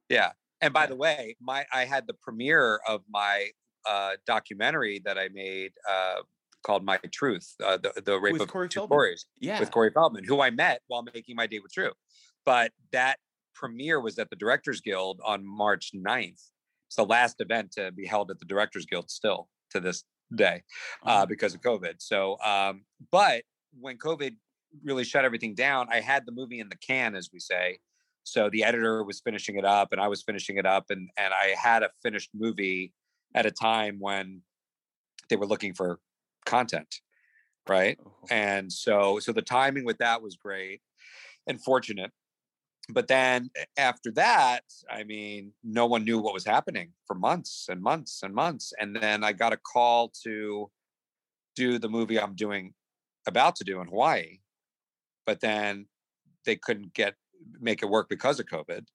[0.09, 0.31] Yeah.
[0.61, 0.87] And by Yeah.
[0.87, 3.49] the way, my I had the premiere of my
[3.87, 6.21] uh, documentary that I made uh,
[6.63, 8.97] called My Truth, uh, the the rape With of Corey two Feldman.
[8.99, 9.59] Corys Yeah.
[9.59, 11.91] with Corey Feldman, who I met while making my date with Drew.
[12.45, 13.17] But that
[13.53, 16.49] premiere was at the Directors Guild on March 9th.
[16.87, 20.03] It's the last event to be held at the Directors Guild still to this
[20.35, 20.63] day
[21.05, 21.95] uh, Oh, because of COVID.
[21.99, 23.43] So, um, but
[23.79, 24.35] when COVID
[24.83, 27.79] really shut everything down, I had the movie in the can, as we say.
[28.23, 31.33] So the editor was finishing it up, and I was finishing it up, and and
[31.33, 32.93] I had a finished movie
[33.33, 34.41] at a time when
[35.29, 35.99] they were looking for
[36.45, 37.01] content,
[37.67, 37.97] right?
[38.05, 40.81] oh, And so so the timing with that was great
[41.47, 42.11] and fortunate.
[42.93, 47.81] But then after that, I mean, no one knew what was happening for months and
[47.81, 48.73] months and months.
[48.79, 50.69] And then I got a call to
[51.55, 52.73] do the movie I'm doing
[53.27, 54.39] about to do in Hawaii.
[55.25, 55.85] But then
[56.45, 57.15] they couldn't get
[57.59, 58.85] make it work because of COVID.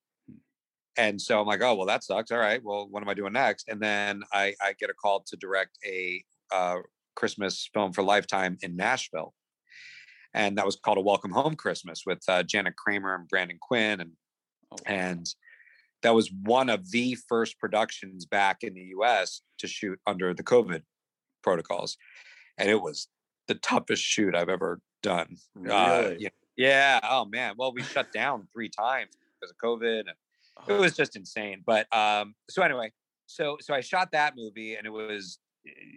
[0.98, 2.30] And so I'm like, oh well, that sucks.
[2.30, 3.68] All right, well, what am I doing next?
[3.68, 6.76] And then I, I get a call to direct a uh,
[7.14, 9.34] Christmas film for Lifetime in Nashville,
[10.36, 14.00] and that was called A Welcome Home Christmas with uh, Jana Kramer and Brandon Quinn,
[14.00, 14.12] and
[14.70, 14.94] oh, wow.
[14.94, 15.34] and
[16.02, 19.40] that was one of the first productions back in the U.S.
[19.58, 20.82] to shoot under the COVID
[21.42, 21.96] protocols,
[22.58, 23.08] and it was
[23.48, 25.38] the toughest shoot I've ever done.
[25.56, 26.16] Uh, Really?
[26.20, 27.00] yeah, yeah.
[27.02, 27.54] Oh man.
[27.56, 31.62] Well, we shut down three times because of COVID, and it was just insane.
[31.64, 32.92] But um, so anyway,
[33.24, 35.38] so so I shot that movie, and it was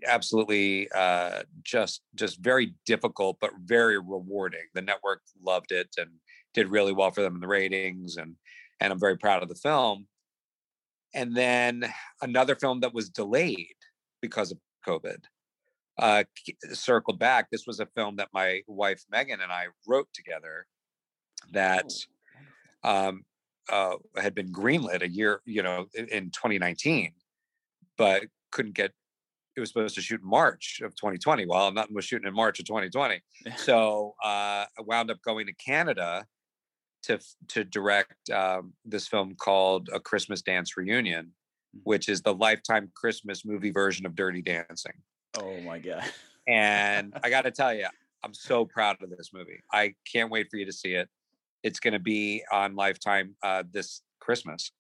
[0.06, 4.66] absolutely uh, just just very difficult, but very rewarding.
[4.74, 6.10] The network loved it and
[6.54, 8.36] did really well for them in the ratings, and
[8.80, 10.08] and I'm very proud of the film.
[11.14, 13.76] And then another film that was delayed
[14.22, 15.18] because of COVID
[16.00, 16.24] uh,
[16.72, 17.50] circled back.
[17.52, 20.66] This was a film that my wife Megan and I wrote together
[21.52, 21.92] that
[22.84, 23.26] oh, um,
[23.70, 27.12] uh, had been greenlit a year, you know, in, in 2019,
[27.98, 28.92] but couldn't get.
[29.60, 31.46] It was supposed to shoot in March of 2020.
[31.46, 33.20] Well, nothing was shooting in March of 2020.
[33.58, 36.26] So uh, I wound up going to Canada
[37.04, 37.20] to
[37.50, 41.34] to direct um, this film called A Christmas Dance Reunion,
[41.76, 41.82] Mhm.
[41.84, 44.94] which is the Lifetime Christmas movie version of Dirty Dancing.
[45.38, 46.06] Oh my god.
[46.48, 47.88] And I got to tell you,
[48.24, 49.60] I'm so proud of this movie.
[49.74, 51.10] I can't wait for you to see it.
[51.64, 54.72] It's going to be on Lifetime uh, this Christmas,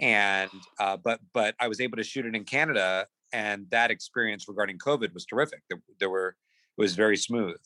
[0.00, 4.46] and uh, but but I was able to shoot it in Canada, and that experience
[4.48, 5.62] regarding COVID was terrific.
[5.68, 6.36] There, there were
[6.78, 7.58] it was very smooth.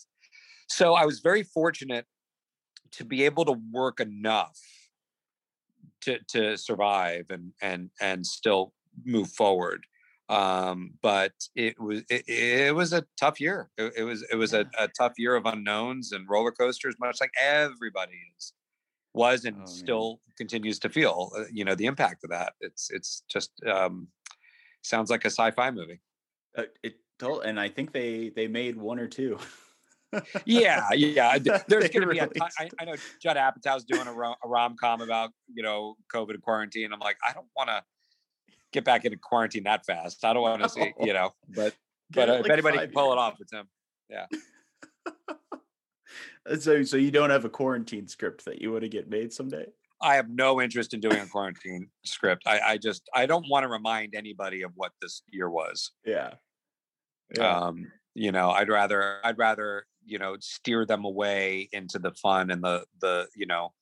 [0.68, 2.06] So I was very fortunate
[2.92, 4.58] to be able to work enough
[6.02, 8.72] to to survive and and and still
[9.04, 9.84] move forward.
[10.28, 13.70] Um but it was it, it was a tough year.
[13.76, 17.20] It, it was it was a, a tough year of unknowns and roller coasters much
[17.20, 18.52] like everybody is
[19.12, 22.54] was and Oh, still continues to feel uh, you know the impact of that.
[22.60, 24.08] It's it's just um
[24.82, 26.00] sounds like a sci-fi movie
[26.56, 29.38] Uh, it told, and I think they they made one or two.
[30.44, 31.38] yeah, yeah.
[31.68, 32.18] There's going to be.
[32.18, 32.28] A.
[32.58, 36.30] I, I know Judd Apatow's doing a, rom- a rom com about you know COVID
[36.30, 36.92] and quarantine.
[36.92, 37.82] I'm like, I don't want to
[38.72, 40.24] get back into quarantine that fast.
[40.24, 41.30] I don't want to see you know.
[41.48, 41.74] But
[42.12, 43.68] Give but uh, if anybody can pull it off, it's him.
[44.08, 44.26] Yeah.
[46.58, 49.66] so, so you don't have a quarantine script that you want to get made someday?
[50.02, 52.44] I have no interest in doing a quarantine script.
[52.46, 55.92] I, I just I don't want to remind anybody of what this year was.
[56.04, 56.34] Yeah.
[57.36, 57.58] Yeah.
[57.58, 62.50] um you know i'd rather i'd rather you know steer them away into the fun
[62.50, 63.72] and the the you know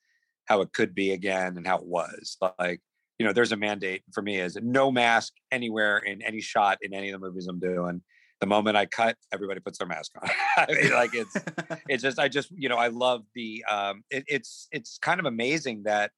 [0.44, 2.80] how it could be again and how it was like
[3.18, 6.92] you know there's a mandate for me is no mask anywhere in any shot in
[6.92, 8.02] any of the movies i'm doing
[8.40, 11.34] the moment i cut everybody puts their mask on I mean, like it's
[11.88, 15.26] it's just i just you know i love the um it, it's it's kind of
[15.26, 16.12] amazing that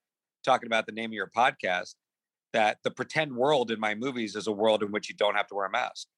[0.44, 1.94] talking about the name of your podcast
[2.52, 5.46] that the pretend world in my movies is a world in which you don't have
[5.48, 6.08] to wear a mask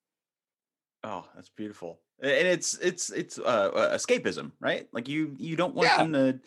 [1.04, 2.00] oh, that's beautiful.
[2.22, 4.86] And it's it's it's uh, uh, escapism, right?
[4.92, 5.96] Like you you don't want Yeah.
[6.04, 6.40] them to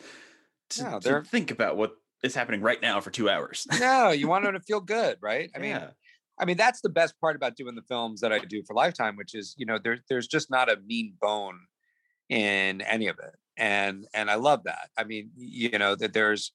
[0.70, 3.66] to, No, to think about what is happening right now for two hours.
[3.78, 5.50] no, you want them to feel good, right?
[5.54, 5.90] I mean, Yeah.
[6.38, 9.16] I mean that's the best part about doing the films that I do for Lifetime,
[9.16, 11.58] which is you know there's there's just not a mean bone
[12.28, 14.90] in any of it, and and I love that.
[14.96, 16.52] I mean, you know that there's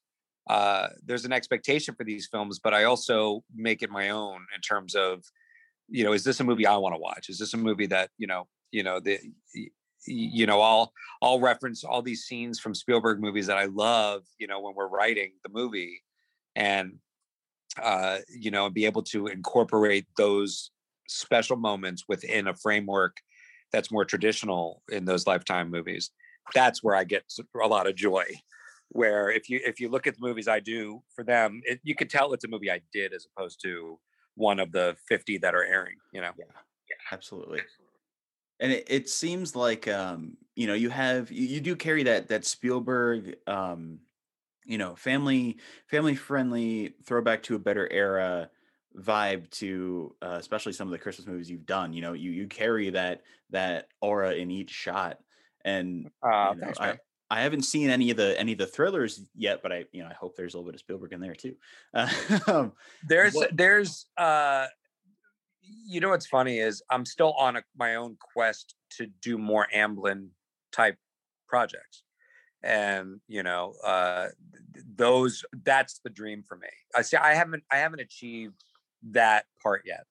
[0.49, 4.61] uh there's an expectation for these films, but I also make it my own in
[4.61, 5.23] terms of
[5.89, 7.29] you know is this a movie I want to watch?
[7.29, 9.19] Is this a movie that you know you know the
[10.05, 14.47] you know I'll I'll reference all these scenes from Spielberg movies that I love, you
[14.47, 16.01] know, when we're writing the movie,
[16.55, 16.99] and
[17.81, 20.71] uh, you know, and be able to incorporate those
[21.07, 23.17] special moments within a framework
[23.71, 26.12] that's more traditional in those lifetime movies.
[26.53, 27.23] That's where I get
[27.62, 28.25] a lot of joy.
[28.89, 31.95] Where if you if you look at the movies I do for them, it, you
[31.95, 33.97] could tell it's a movie I did as opposed to
[34.36, 35.95] one of the fifty that are airing.
[36.12, 36.31] You know,
[36.89, 37.62] Yeah, Absolutely.
[38.60, 42.27] And it, it seems like um, you know, you have you, you do carry that
[42.27, 43.99] that Spielberg um,
[44.71, 45.57] you know, family
[45.88, 48.49] family friendly throwback to a better era
[48.97, 51.91] vibe to uh, especially some of the Christmas movies you've done.
[51.91, 55.19] You know, you you carry that that aura in each shot.
[55.65, 56.97] And uh, you know, thanks, I.
[57.29, 60.10] I haven't seen any of the any of the thrillers yet, but I you know
[60.10, 61.55] I hope there's a little bit of Spielberg in there too.
[62.47, 62.73] Um,
[63.07, 64.67] there's what- there's uh
[65.62, 69.67] you know what's funny is i'm still on a, my own quest to do more
[69.73, 70.27] amblin
[70.71, 70.97] type
[71.47, 72.03] projects
[72.63, 74.28] and you know uh
[74.95, 76.67] those that's the dream for me.
[76.95, 78.63] I see i haven't i haven't achieved
[79.12, 80.06] that part yet.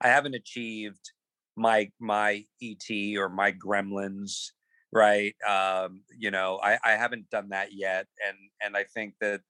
[0.00, 1.10] I haven't achieved
[1.56, 4.50] my my et or my gremlins
[4.92, 5.34] right?
[5.46, 9.40] Um you know i i haven't done that yet and and i think that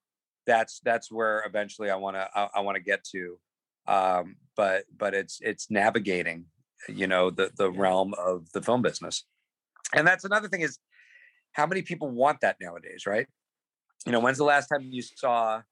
[0.47, 3.39] that's that's where eventually i want to i, I want to get to.
[3.87, 6.47] Um but but it's it's navigating
[6.89, 9.25] you know the the realm of the film business.
[9.95, 10.79] And that's another thing is
[11.53, 13.27] how many people want that nowadays right?
[14.05, 15.63] You know when's the last time you saw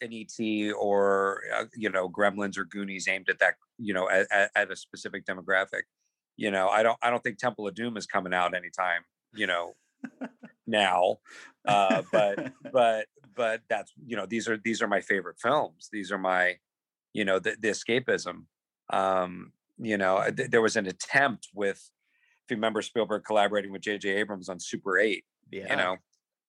[0.00, 4.50] an et or uh, you know gremlins or goonies aimed at that you know at,
[4.54, 5.82] at, a specific demographic?
[6.36, 9.02] You know i don't i don't think temple of doom is coming out anytime
[9.34, 9.74] you know
[10.66, 11.18] now
[11.66, 15.88] uh but but but that's you know these are these are my favorite films.
[15.92, 16.56] These are my
[17.12, 18.44] you know the, the escapism.
[18.92, 21.90] Um you know th- there was an attempt with
[22.44, 25.96] if you remember spielberg collaborating with jj abrams on super 8 yeah, you know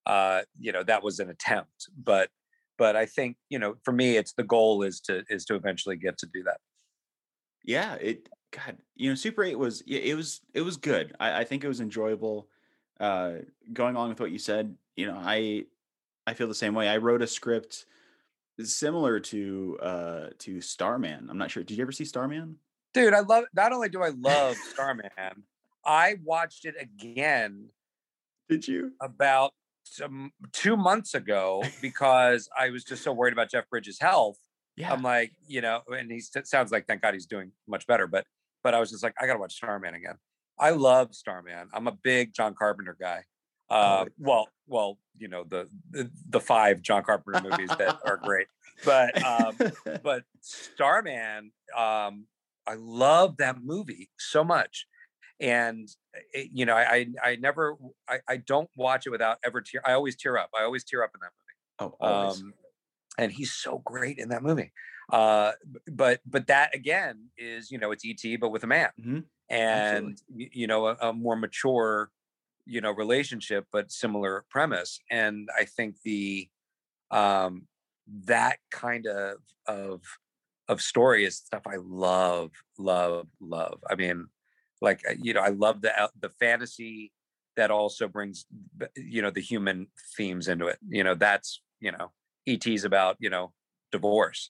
[0.05, 2.29] uh you know that was an attempt but
[2.77, 5.95] but i think you know for me it's the goal is to is to eventually
[5.95, 6.57] get to do that.
[7.63, 11.15] Yeah it god you know super 8 was yeah, it was it was good.
[11.19, 12.47] I, I think it was enjoyable
[12.99, 13.33] uh
[13.71, 15.63] going along with what you said you know i
[16.27, 16.89] i feel the same way.
[16.89, 17.85] I wrote a script
[18.59, 21.27] similar to uh to starman.
[21.29, 22.57] I'm not sure did you ever see starman?
[22.93, 25.09] Dude i love not only do i love starman
[25.85, 27.69] i watched it again
[28.49, 29.51] did you about
[29.83, 34.37] some two months ago because I was just so worried about Jeff Bridges' health.
[34.77, 38.07] yeah I'm like, you know, and he sounds like thank God he's doing much better.
[38.07, 38.25] But
[38.63, 40.15] but I was just like, I gotta watch Starman again.
[40.57, 41.67] I love Starman.
[41.73, 43.23] I'm a big John Carpenter guy.
[43.69, 44.09] Uh, Oh.
[44.17, 48.47] well, well, you know the, the the five John Carpenter movies that are great,
[48.85, 49.57] but um,
[50.01, 52.25] but Starman, um,
[52.65, 54.87] I love that movie so much,
[55.39, 55.87] and
[56.33, 57.77] it, you know, I I, never,
[58.07, 59.81] I, I don't watch it without ever tear.
[59.87, 60.49] I always tear up.
[60.55, 61.31] I always tear up in that
[61.79, 62.07] oh movie.
[62.07, 62.43] always.
[62.43, 62.53] Um,
[63.17, 64.73] and he's so great in that movie.
[65.11, 65.53] Uh,
[65.91, 69.29] but but that again is you know it's ET but with a man, Mhm.
[69.49, 72.11] and you know a, a more mature
[72.65, 74.99] you know relationship but similar premise.
[75.11, 76.49] And I think the
[77.11, 77.67] um
[78.07, 80.03] that kind of of
[80.67, 83.83] of story is stuff I love, love, love.
[83.89, 84.27] I mean,
[84.83, 87.13] like uh, you know, I love the the fantasy
[87.55, 88.45] that also brings
[88.95, 92.11] you know the human themes into it you know that's you know
[92.47, 93.53] et's about you know
[93.91, 94.49] divorce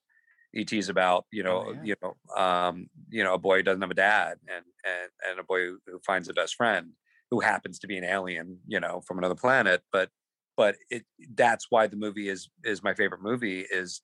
[0.56, 1.82] et's about you know Oh, yeah.
[1.84, 5.40] you know um you know a boy who doesn't have a dad and and and
[5.40, 6.92] a boy who, who finds a best friend
[7.32, 10.10] who happens to be an alien you know from another planet but
[10.56, 11.06] but it
[11.36, 14.02] that's why the movie is is my favorite movie is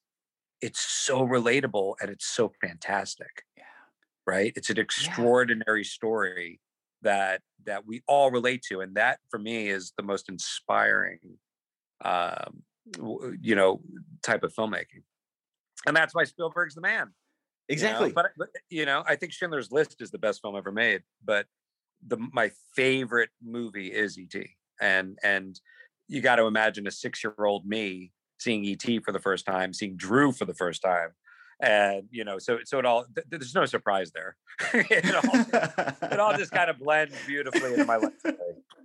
[0.62, 3.44] it's so relatable and it's so fantastic.
[4.26, 6.60] Right it's an extraordinary story
[7.02, 11.20] that that we all relate to and that for me is the most inspiring
[12.04, 12.64] um
[13.42, 13.82] you know
[14.24, 15.04] type of filmmaking
[15.86, 17.08] and that's why spielberg's the man you know?
[17.70, 18.12] Exactly.
[18.12, 21.46] but, but you know i think schindler's list is the best film ever made but
[22.06, 24.46] the my favorite movie is et
[24.82, 25.60] and and
[26.08, 29.74] you got to imagine a six year old me seeing et for the first time
[29.74, 31.10] seeing drew for the first time
[31.62, 34.36] and you know so so it all th- there's no surprise there
[34.74, 35.16] it,
[36.02, 38.38] all, it all just kind of blends beautifully into my life today.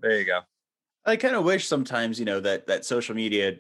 [0.02, 0.40] there you go
[1.06, 3.56] I kind of wish sometimes, you know, that that social media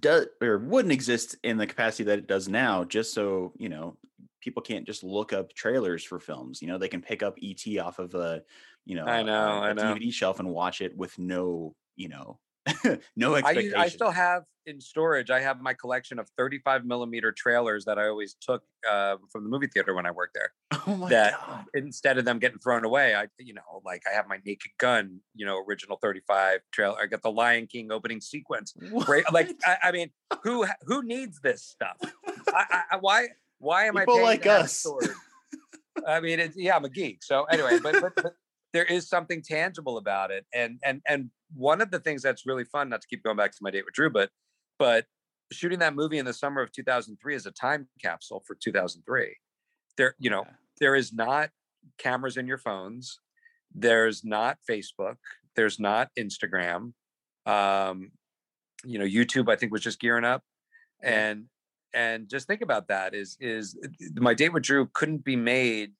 [0.00, 3.96] does or wouldn't exist in the capacity that it does now, just so you know
[4.40, 6.60] people can't just look up trailers for films.
[6.60, 8.42] You know, they can pick up ET off of a,
[8.86, 9.94] you know, I a- know, a, I a know.
[9.94, 12.40] DVD shelf and watch it with no, you know,
[13.16, 13.64] no I, expectation.
[13.64, 15.30] use- I still have in storage.
[15.30, 19.50] I have my collection of 35 millimeter trailers that I always took uh, from the
[19.50, 20.52] movie theater when I worked there.
[20.86, 21.64] oh my that god!
[21.74, 25.20] instead of them getting thrown away, I, you know, like I have my Naked Gun,
[25.34, 26.96] you know, original 35 trailer.
[27.00, 28.74] I got the Lion King opening sequence.
[29.08, 29.24] Right?
[29.32, 30.10] Like, I, I mean,
[30.42, 31.96] who who needs this stuff?
[32.54, 34.86] I, I, I- why why am People I like to have it us.
[36.06, 37.22] I mean, it's, yeah, I'm a geek.
[37.22, 38.34] So anyway, but, but, but
[38.72, 42.64] there is something tangible about it, and and and one of the things that's really
[42.64, 44.30] fun, not to keep going back to my date with Drew, but
[44.78, 45.06] but
[45.52, 49.36] shooting that movie in the summer of 2003 is a time capsule for 2003.
[49.96, 50.52] There, you know, Yeah.
[50.80, 51.50] there is not
[51.98, 53.20] cameras in your phones.
[53.74, 55.16] There's not Facebook.
[55.56, 56.92] There's not Instagram.
[57.46, 58.12] Um,
[58.84, 60.42] you know, YouTube, I think, was just gearing up,
[61.02, 61.28] Yeah.
[61.30, 61.48] and
[61.92, 63.76] and just think about that is is
[64.14, 65.92] my date with Drew couldn't be made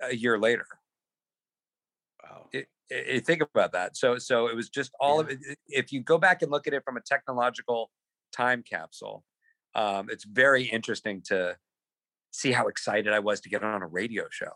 [0.00, 0.66] a year later.
[2.22, 2.48] Wow.
[2.52, 2.68] It, it,
[3.20, 3.96] think about that.
[3.96, 5.38] So so it was just all of it.
[5.68, 7.90] If you go back and look at it from a technological
[8.32, 9.24] time capsule,
[9.74, 11.58] um, it's very interesting to
[12.32, 14.52] see how excited I was to get on a radio show.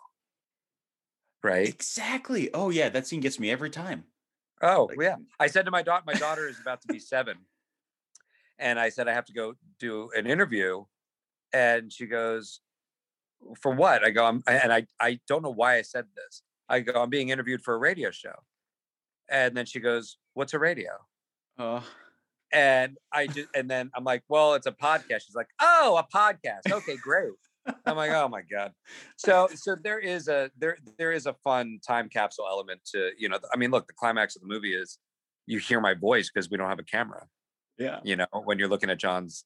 [1.43, 1.68] Right.
[1.68, 2.53] Exactly.
[2.55, 4.07] Oh yeah, that scene gets me every time.
[4.62, 5.16] Oh Like- yeah.
[5.39, 7.47] I said to my daughter, my daughter is about to be seven,
[8.59, 10.84] and I said I have to go do an interview,
[11.53, 12.61] and she goes,
[13.61, 16.43] "For what?" I go, I'm, and I I don't know why I said this.
[16.69, 18.35] I go, I'm being interviewed for a radio show,
[19.31, 20.91] and then she goes, "What's a radio?"
[21.59, 21.85] Oh,
[22.53, 26.17] And I just and then I'm like, "Well, it's a podcast." She's like, "Oh, a
[26.17, 26.71] podcast.
[26.71, 27.33] Okay, great."
[27.85, 28.73] I'm like, "Oh my god."
[29.17, 33.29] So so there is a there there is a fun time capsule element to you
[33.29, 33.39] know.
[33.53, 34.99] I mean, look, the climax of the movie is
[35.47, 37.27] you hear my voice because we don't have a camera.
[37.79, 38.01] yeah.
[38.05, 39.45] You know, when you're looking at John's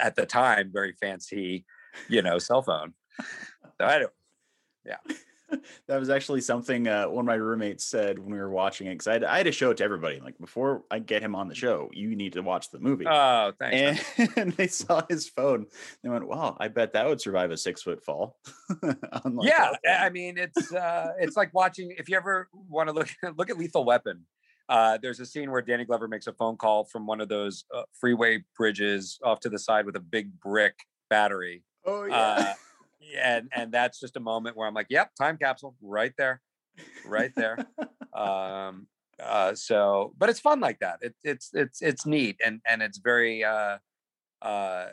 [0.00, 1.64] at the time very fancy,
[2.08, 2.94] you know, cell phone.
[3.80, 4.12] So I don't.
[5.88, 8.94] that was actually something uh, one of my roommates said when we were watching it
[8.94, 10.20] because I, had- I had to show it to everybody.
[10.20, 13.06] Like before I get him on the show, you need to watch the movie.
[13.06, 14.04] Oh, thanks.
[14.18, 15.66] and, and they saw his phone.
[16.02, 18.36] They went, "Wow, I bet that would survive a six foot fall."
[18.82, 18.96] like,
[19.42, 23.50] yeah i mean it's uh it's like watching if you ever want to look look
[23.50, 24.24] at lethal weapon
[24.68, 27.64] uh there's a scene where danny glover makes a phone call from one of those
[27.74, 30.74] uh, freeway bridges off to the side with a big brick
[31.10, 32.52] battery oh uh
[33.20, 36.40] and and that's just a moment where i'm like yep time capsule right there
[37.04, 37.58] right there.
[38.14, 38.86] Um
[39.22, 40.98] uh so but it's fun like that.
[41.00, 43.78] It, it's it's it's neat and and it's very uh
[44.42, 44.88] uh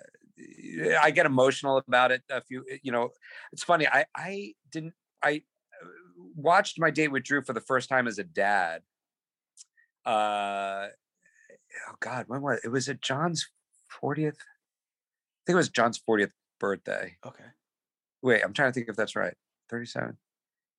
[1.02, 3.10] i get emotional about it a few you know
[3.52, 5.42] it's funny i i didn't i
[5.84, 5.88] uh,
[6.36, 8.82] watched my date with drew for the first time as a dad
[10.06, 10.88] uh
[11.90, 13.50] oh god when was it was it john's
[14.02, 17.18] 40th i think it was john's 40th birthday.
[17.26, 17.44] Okay.
[18.22, 19.34] Wait, I'm trying to think if that's right.
[19.70, 20.18] 37.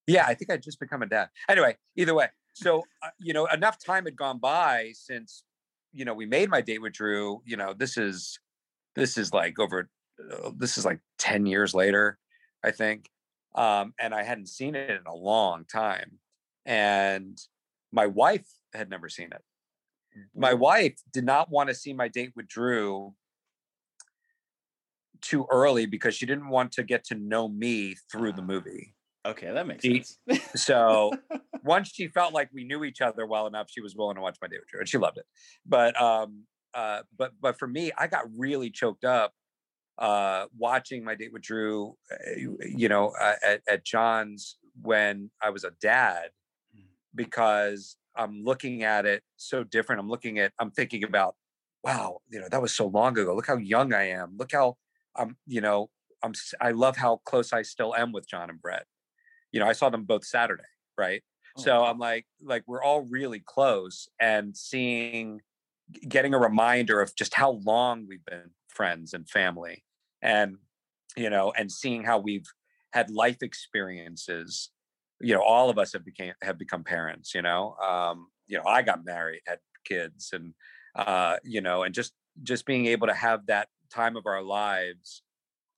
[0.06, 1.28] Yeah, I think I just become a dad.
[1.48, 2.28] Anyway, either way.
[2.54, 5.44] So, uh, you know, enough time had gone by since,
[5.92, 7.42] you know, we made my date with Drew.
[7.44, 8.38] You know, this is,
[8.96, 9.88] this is like over,
[10.32, 12.18] uh, this is like 10 years later,
[12.64, 13.08] I think.
[13.54, 16.18] Um, and I hadn't seen it in a long time.
[16.66, 17.38] And
[17.92, 19.42] my wife had never seen it.
[20.34, 23.14] My wife did not want to see my date with Drew
[25.22, 28.46] too early because she didn't want to get to know me through the Ah.
[28.46, 28.94] movie.
[29.26, 30.18] Okay, that makes See, sense.
[30.56, 31.12] So
[31.62, 34.38] once she felt like we knew each other well enough, she was willing to watch
[34.40, 35.26] my date with Drew, and she loved it.
[35.66, 36.44] But um,
[36.74, 39.34] uh, but but for me, I got really choked up
[39.98, 41.96] uh, watching my date with Drew.
[42.10, 42.16] uh,
[42.64, 46.30] You know, at, at John's when I was a dad,
[47.14, 50.00] because I'm looking at it so different.
[50.00, 51.36] I'm looking at, I'm thinking about,
[51.84, 53.34] wow, you know, that was so long ago.
[53.34, 54.36] Look how young I am.
[54.36, 54.76] Look how
[55.16, 55.90] I'm, you know,
[56.22, 58.86] I'm, I love how close I still am with John and Brett.
[59.52, 60.62] You know, I saw them both Saturday,
[60.96, 61.22] right?
[61.58, 65.40] Oh, so I'm like, like we're all really close and seeing,
[66.08, 69.84] getting a reminder of just how long we've been friends and family
[70.22, 70.58] and,
[71.16, 72.46] you know, and seeing how we've
[72.92, 74.70] had life experiences
[75.20, 78.64] you know all of us have became have become parents you know um you know
[78.64, 80.54] i got married had kids and
[80.96, 85.22] uh you know and just just being able to have that time of our lives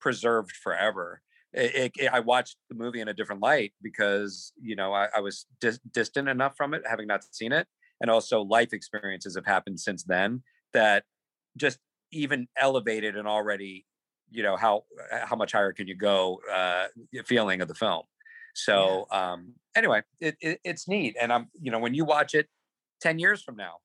[0.01, 4.93] preserved forever it, it, I watched the movie in a different light because you know
[4.93, 7.67] I, I was dis- distant enough from it, having not seen it,
[8.01, 10.43] and also life experiences have happened since then
[10.73, 11.05] that
[11.57, 11.79] just
[12.11, 13.87] even elevated an already
[14.31, 16.87] you know how how much higher can you go uh,
[17.27, 18.03] feeling of the film.
[18.55, 19.33] So yeah.
[19.33, 22.49] um, anyway, it, it, it's neat, and I'm you know when you watch it
[23.01, 23.77] ten years from now,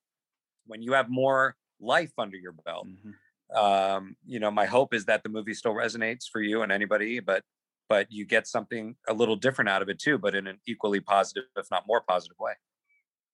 [0.66, 3.12] when you have more life under your belt, mm-hmm.
[3.56, 7.20] Um, you know my hope is that the movie still resonates for you and anybody,
[7.20, 7.44] but
[7.90, 11.00] but you get something a little different out of it too, but in an equally
[11.00, 12.54] positive, if not more positive way.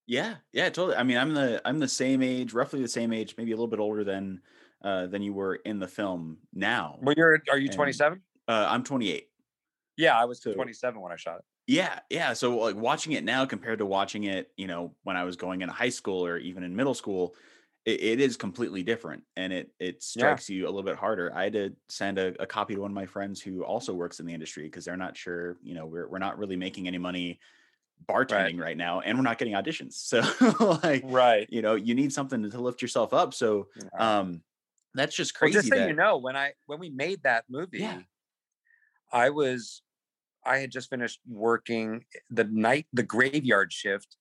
[0.06, 0.96] Yeah, yeah, totally.
[0.96, 3.68] I mean, I'm the I'm the same age, roughly the same age, maybe a little
[3.68, 4.40] bit older than
[4.84, 6.98] uh, than you were in the film now.
[7.00, 8.20] Well, you're are you 27?
[8.46, 9.28] Uh, I'm 28.
[9.96, 11.44] Yeah, I was so, 27 when I shot it.
[11.66, 12.34] Yeah, yeah.
[12.34, 15.62] So like watching it now compared to watching it, you know, when I was going
[15.62, 17.34] into high school or even in middle school,
[17.84, 20.56] it, it is completely different, and it it strikes yeah.
[20.56, 21.32] you a little bit harder.
[21.34, 24.20] I had to send a, a, copy to one of my friends who also works
[24.20, 25.58] in the industry because they're not sure.
[25.62, 27.40] You know, we're we're not really making any money
[28.08, 28.58] bartending right.
[28.58, 30.20] right, now and we're not getting auditions so
[30.82, 34.42] like right you know you need something to lift yourself up so um
[34.94, 35.56] that's just crazy.
[35.56, 38.00] Well, just so that, you know, when I when we made that movie, yeah.
[39.12, 39.82] I was
[40.44, 44.16] I had just finished working the night the graveyard shift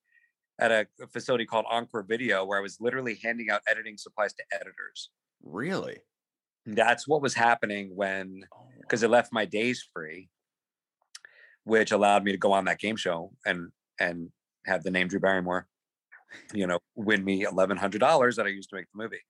[0.64, 4.44] at a, facility called Encore Video, where I was literally handing out editing supplies to
[4.54, 5.10] editors.
[5.44, 5.98] Really?
[6.66, 8.44] That's what was happening when
[8.80, 10.30] because oh, it left my days free,
[11.66, 14.30] which allowed me to go on that game show and and
[14.66, 15.68] have the name Drew Barrymore,
[16.54, 19.22] you know, win me eleven hundred dollars that I used to make the movie.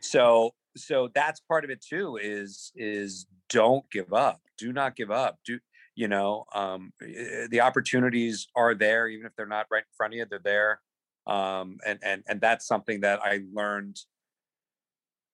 [0.00, 5.10] So so that's part of it too is is don't give up do not give
[5.10, 5.58] up do
[5.94, 10.12] you know um, eh, the opportunities are there even if they're not right in front
[10.12, 10.80] of you they're there
[11.26, 13.96] um, and and and that's something that i learned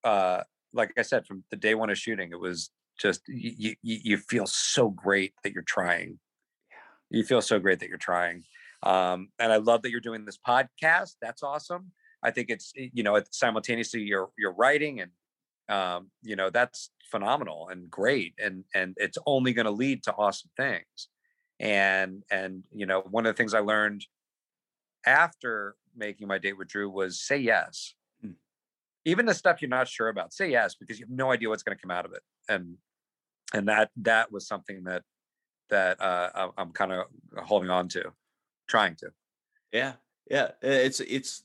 [0.05, 0.43] uh
[0.73, 4.17] like i said from the day one of shooting it was just you you, you
[4.19, 6.19] feel so great that you're trying.
[7.11, 8.45] You feel so great that you're trying
[8.83, 11.93] um, and i love that you're doing this podcast that's awesome.
[12.23, 15.11] I think it's eh, you know simultaneously you're you're writing and
[15.69, 20.15] um, you know that's phenomenal and great and and it's only going to lead to
[20.15, 21.09] awesome things.
[21.61, 24.07] And and you know one of the things i learned
[25.05, 27.95] after making my date with drew was say yes.
[28.25, 28.35] Mm.
[29.05, 31.63] even the stuff you're not sure about say yes because you have no idea what's
[31.63, 32.23] going to come out of it.
[32.49, 32.77] And
[33.53, 35.03] and that that was something that
[35.71, 37.07] that uh i'm kind of
[37.37, 38.13] holding on to
[38.69, 39.11] trying to.
[39.73, 39.95] Yeah
[40.31, 41.45] yeah it's it's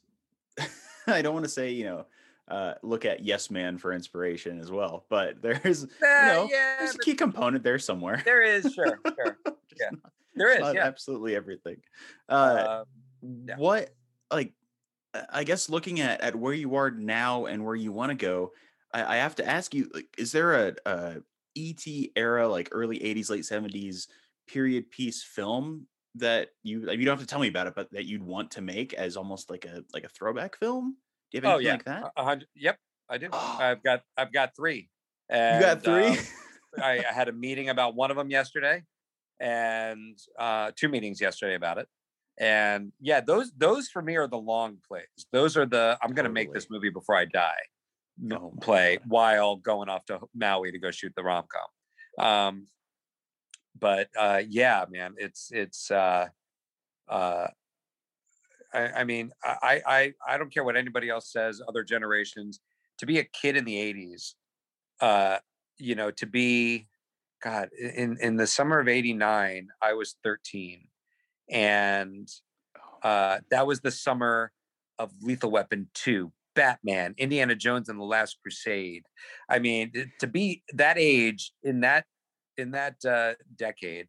[1.07, 2.05] i don't want to say you know
[2.48, 5.06] uh, look at Yes Man for inspiration as well.
[5.10, 8.22] But there's, uh, you know, yeah, there's a key component there somewhere.
[8.26, 9.38] There is, sure, sure,
[9.80, 11.78] yeah, not, there is, yeah, absolutely everything.
[12.28, 12.86] Uh, um,
[13.48, 13.56] yeah.
[13.58, 13.89] What,
[14.32, 14.54] like,
[15.30, 18.52] I guess looking at at where you are now and where you want to go,
[18.94, 21.16] I, I, have to ask you: like, is there a, a
[21.56, 21.86] ET
[22.16, 24.08] era, like early '80s, late '70s
[24.48, 25.86] period piece film
[26.16, 28.62] that you you don't have to tell me about it, but that you'd want to
[28.62, 30.98] make as almost like a like a throwback film?
[31.34, 31.71] Do you have anything oh, yeah.
[31.73, 32.11] like that?
[32.15, 32.47] A hundred.
[32.55, 32.77] Yep,
[33.09, 33.29] I do.
[33.34, 34.89] I've got I've got three.
[35.29, 36.07] And, you got three.
[36.07, 36.17] Um,
[36.84, 38.84] I, I, had a meeting about one of them yesterday,
[39.39, 41.88] and uh, two meetings yesterday about it.
[42.39, 45.05] And yeah, those those for me are the long plays.
[45.31, 47.61] Those are the I'm going to make this movie before I die.
[48.31, 49.05] Oh play God.
[49.07, 52.25] while going off to Maui to go shoot the rom com.
[52.25, 52.67] Um,
[53.79, 56.27] but uh, yeah, man, it's it's uh,
[57.07, 57.47] uh,
[58.74, 61.61] I, I mean, I, I I don't care what anybody else says.
[61.67, 62.59] Other generations,
[62.97, 64.34] to be a kid in the '80s,
[65.01, 65.38] uh,
[65.78, 66.88] you know, to be,
[67.43, 70.88] God, in in the summer of '89, I was 13,
[71.49, 72.28] and
[73.03, 73.07] oh.
[73.07, 74.51] uh, that was the summer
[74.99, 79.03] of Lethal Weapon 2, Batman, Indiana Jones and the Last Crusade.
[79.49, 82.05] I mean, to be that age in that
[82.57, 84.07] in that uh, decade,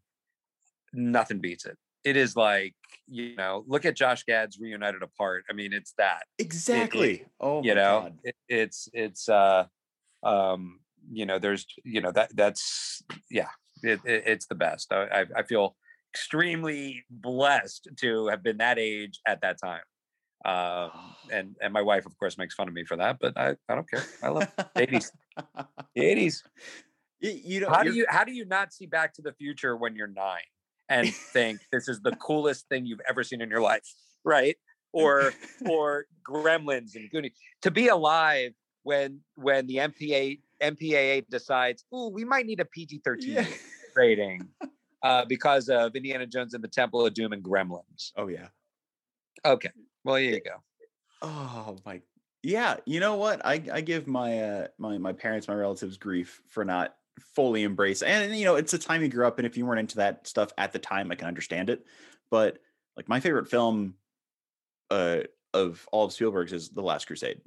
[0.92, 2.74] nothing beats it it is like
[3.07, 7.28] you know look at josh gad's reunited apart i mean it's that exactly it, it,
[7.40, 9.64] oh you know it, it's it's uh
[10.22, 10.80] um
[11.11, 13.48] you know there's you know that that's yeah
[13.82, 15.76] it's the best I, I feel
[16.14, 19.82] extremely blessed to have been that age at that time.
[20.44, 20.90] Um,
[21.32, 23.74] and and my wife, of course, makes fun of me for that, but I, I
[23.74, 24.05] don't care.
[24.22, 25.11] I love the 80s.
[25.96, 26.42] The 80s.
[27.20, 29.76] You, you know, How do you how do you not see Back to the Future
[29.76, 30.38] when you're nine
[30.89, 33.93] and think this is the coolest thing you've ever seen in your life,
[34.24, 34.57] right?
[34.93, 35.32] Or
[35.64, 37.32] or Gremlins and Goonies
[37.62, 43.01] to be alive when when the MPA MPAA decides, oh, we might need a PG
[43.05, 43.47] thirteen Yeah.
[43.97, 44.49] rating
[45.03, 48.12] uh, because of Indiana Jones and the Temple of Doom and Gremlins.
[48.16, 48.49] Oh yeah.
[49.45, 49.70] Okay,
[50.05, 50.62] well here you go.
[51.22, 52.01] Oh my.
[52.43, 53.45] Yeah, you know what?
[53.45, 56.95] I I give my uh my my parents, my relatives grief for not
[57.34, 58.02] fully embrace.
[58.02, 60.26] And you know, it's a time you grew up and if you weren't into that
[60.26, 61.84] stuff at the time, I can understand it.
[62.30, 62.58] But
[62.96, 63.94] like my favorite film
[64.90, 65.20] uh
[65.52, 67.40] of all of Spielberg's is The Last Crusade.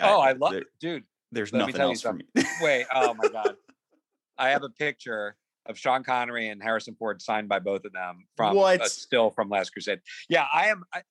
[0.00, 1.04] Oh, I love there- it, dude.
[1.32, 2.24] There's Let nothing else for me.
[2.60, 3.54] Wait, oh my god.
[4.38, 8.26] I have a picture of Sean Connery and Harrison Ford signed by both of them
[8.36, 10.00] from uh, still from Last Crusade.
[10.28, 11.02] Yeah, I am I,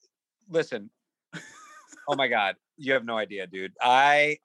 [0.50, 0.90] listen.
[2.12, 3.74] Oh my god, you have no idea, dude.
[3.80, 4.40] I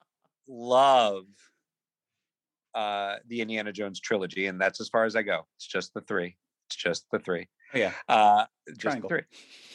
[0.47, 1.25] love
[2.75, 5.47] uh the Indiana Jones trilogy and that's as far as I go.
[5.57, 6.35] It's just the 3.
[6.67, 7.47] It's just the 3.
[7.73, 7.91] Oh, yeah.
[8.07, 9.09] Uh just Triangle.
[9.09, 9.21] 3.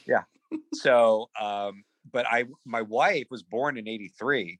[0.06, 0.22] Yeah.
[0.74, 4.58] so, um but I my wife was born in 83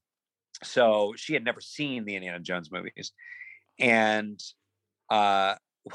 [0.63, 3.13] so she had never seen the Indiana Jones movies,
[3.79, 4.41] and
[5.09, 5.55] uh,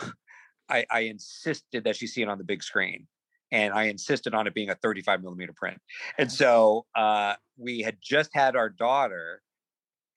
[0.69, 3.07] I, I insisted that she see it on the big screen,
[3.51, 5.79] and I insisted on it being a 35 millimeter print.
[6.17, 9.41] And so uh, we had just had our daughter,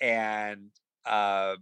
[0.01, 0.71] and
[1.05, 1.57] uh,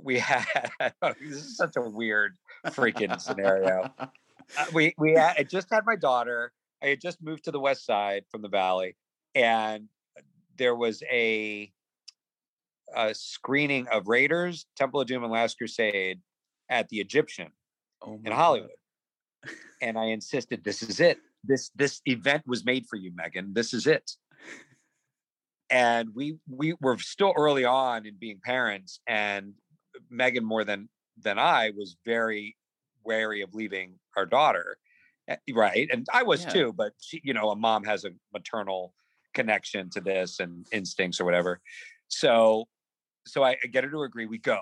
[0.00, 0.44] we had
[1.20, 2.36] this is such a weird
[2.66, 3.92] freaking scenario.
[3.98, 4.06] Uh,
[4.72, 6.52] we we had, I just had my daughter.
[6.82, 8.96] I had just moved to the west side from the valley,
[9.34, 9.88] and
[10.56, 11.72] there was a,
[12.94, 16.20] a screening of Raiders, Temple of Doom, and Last Crusade
[16.68, 17.52] at the Egyptian
[18.04, 18.34] Oh in God.
[18.34, 18.70] Hollywood.
[19.80, 21.18] And I insisted, this is it.
[21.44, 23.52] This this event was made for you, Megan.
[23.52, 24.12] This is it.
[25.70, 29.54] And we we were still early on in being parents, and
[30.10, 32.56] Megan more than than I was very
[33.04, 34.78] wary of leaving our daughter.
[35.28, 35.88] eh, Right.
[35.92, 36.52] And I was Yeah.
[36.52, 38.94] too, but she, you know, a mom has a maternal
[39.34, 41.60] connection to this and instincts or whatever.
[42.08, 42.68] So
[43.26, 44.60] so I I get her to agree, we go.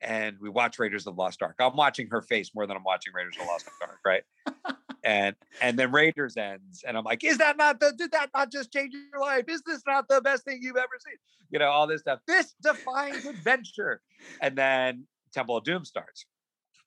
[0.00, 1.56] And we watch Raiders of the Lost Ark.
[1.60, 4.22] I'm watching her face more than I'm watching Raiders of the Lost Ark, right?
[5.04, 8.50] and and then Raiders ends, and I'm like, is that not the did that not
[8.50, 9.44] just change your life?
[9.48, 11.16] Is this not the best thing you've ever seen?
[11.50, 12.20] You know, all this stuff.
[12.26, 14.00] This defines adventure.
[14.40, 16.26] And then Temple of Doom starts.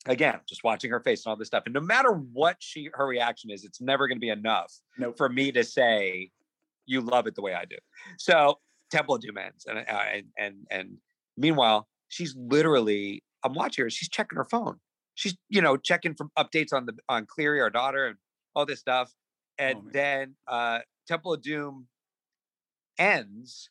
[0.08, 1.64] Again, just watching her face and all this stuff.
[1.66, 5.18] And no matter what she her reaction is, it's never going to be enough Nope.
[5.18, 6.32] for me to say
[6.86, 7.76] you love it the way I do.
[8.18, 8.60] So
[8.90, 10.98] Temple of Doom ends, and uh, and and and
[11.38, 13.90] meanwhile, she's literally I'm watching her.
[13.90, 14.80] She's checking her phone.
[15.18, 18.18] She's you know checking for updates on the on Cleary, our daughter, and
[18.56, 19.12] all this stuff.
[19.58, 19.92] And man.
[19.92, 21.88] then uh Temple of Doom
[22.98, 23.70] ends.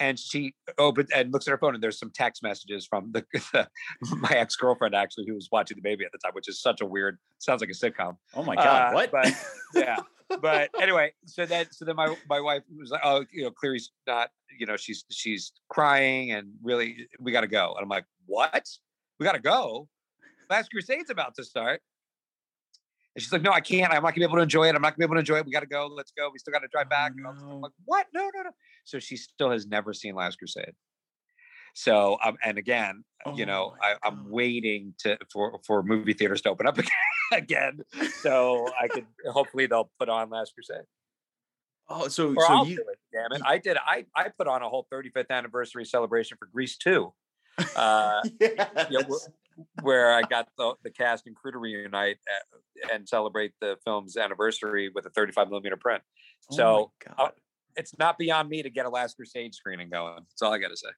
[0.00, 3.24] And she opens and looks at her phone, and there's some text messages from the,
[4.16, 6.80] my ex girlfriend actually, who was watching the baby at the time, which is such
[6.80, 7.18] a weird.
[7.38, 9.12] Sounds like a sitcom Oh my god, uh, what?
[9.12, 9.32] but-
[9.74, 9.98] yeah
[10.40, 13.90] but anyway so then so then my my wife was like oh you know Cleary's
[14.06, 18.04] not you know she's she's crying and really we got to go and i'm like
[18.26, 18.66] what
[19.18, 19.88] we got to go
[20.52, 21.80] last crusade's about to start
[23.14, 24.82] and she's like no i can't i'm not gonna be able to enjoy it i'm
[24.82, 26.52] not gonna be able to enjoy it we got to go let's go we still
[26.52, 27.52] got to drive back and this stuff.
[27.52, 28.50] I'm like what no no no
[28.84, 30.74] so she still has never seen last crusade
[31.74, 36.42] so um and again you Oh know I, i'm waiting to for for movie theaters
[36.42, 36.78] to open up
[37.32, 37.80] again
[38.20, 40.84] so I could hopefully they'll put on Last Crusade.
[41.88, 42.98] oh, so Or so I'll you do it.
[43.12, 43.42] Damn it!
[43.44, 43.76] I did.
[43.76, 47.12] I I put on a whole 35th anniversary celebration for Grease 2,
[47.76, 49.28] uh, yes.
[49.82, 54.16] Where I got the, the cast and crew to reunite uh, and celebrate the film's
[54.16, 56.02] anniversary with a 35 millimeter print.
[56.52, 57.28] Oh So uh,
[57.76, 60.14] it's not beyond me to get a Last Crusade screening going.
[60.16, 60.88] That's all I got to say.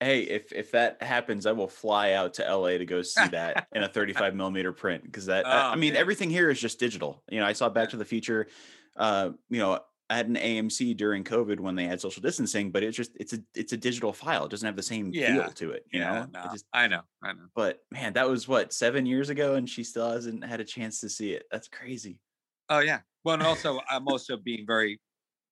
[0.00, 3.66] Hey, if if that happens, I will fly out to LA to go see that
[3.74, 6.00] in a 35 millimeter print because that I, Oh, I mean man.
[6.00, 7.22] everything here is just digital.
[7.30, 8.46] You know, I saw Back to the Future.
[8.94, 9.78] Uh, you know,
[10.08, 13.32] I had an AMC during COVID when they had social distancing, but it's just it's
[13.32, 14.44] a it's a digital file.
[14.44, 15.34] It doesn't have the same Yeah.
[15.44, 15.84] feel to it.
[15.92, 17.02] You know, It just- I know.
[17.22, 17.46] I know.
[17.56, 21.00] but man, that was what seven years ago, and she still hasn't had a chance
[21.00, 21.44] to see it.
[21.50, 22.20] That's crazy.
[22.68, 23.00] Oh yeah.
[23.24, 25.00] Well, and also I'm also being very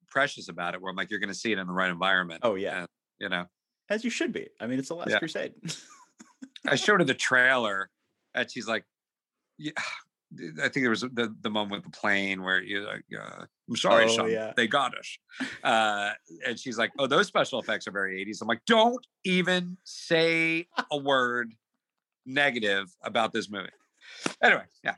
[0.06, 0.80] precious about it.
[0.80, 2.40] Where I'm like, you're going to see it in the right environment.
[2.44, 2.88] Oh yeah, and,
[3.18, 3.46] you know.
[3.90, 4.48] as you should be.
[4.60, 5.18] I mean, it's the Last Yeah.
[5.18, 5.54] Crusade.
[6.66, 7.90] I showed her the trailer,
[8.34, 8.84] and she's like,
[9.58, 9.72] "Yeah."
[10.62, 13.76] I think there was the the moment with the plane where you're like, uh, "I'm
[13.76, 14.52] sorry, Oh, son, yeah.
[14.56, 15.18] they got us,"
[15.62, 16.10] uh,
[16.46, 20.66] and she's like, "Oh, those special effects are very 80s." I'm like, "Don't even say
[20.90, 21.54] a word
[22.26, 23.70] negative about this movie."
[24.42, 24.96] Anyway, yeah,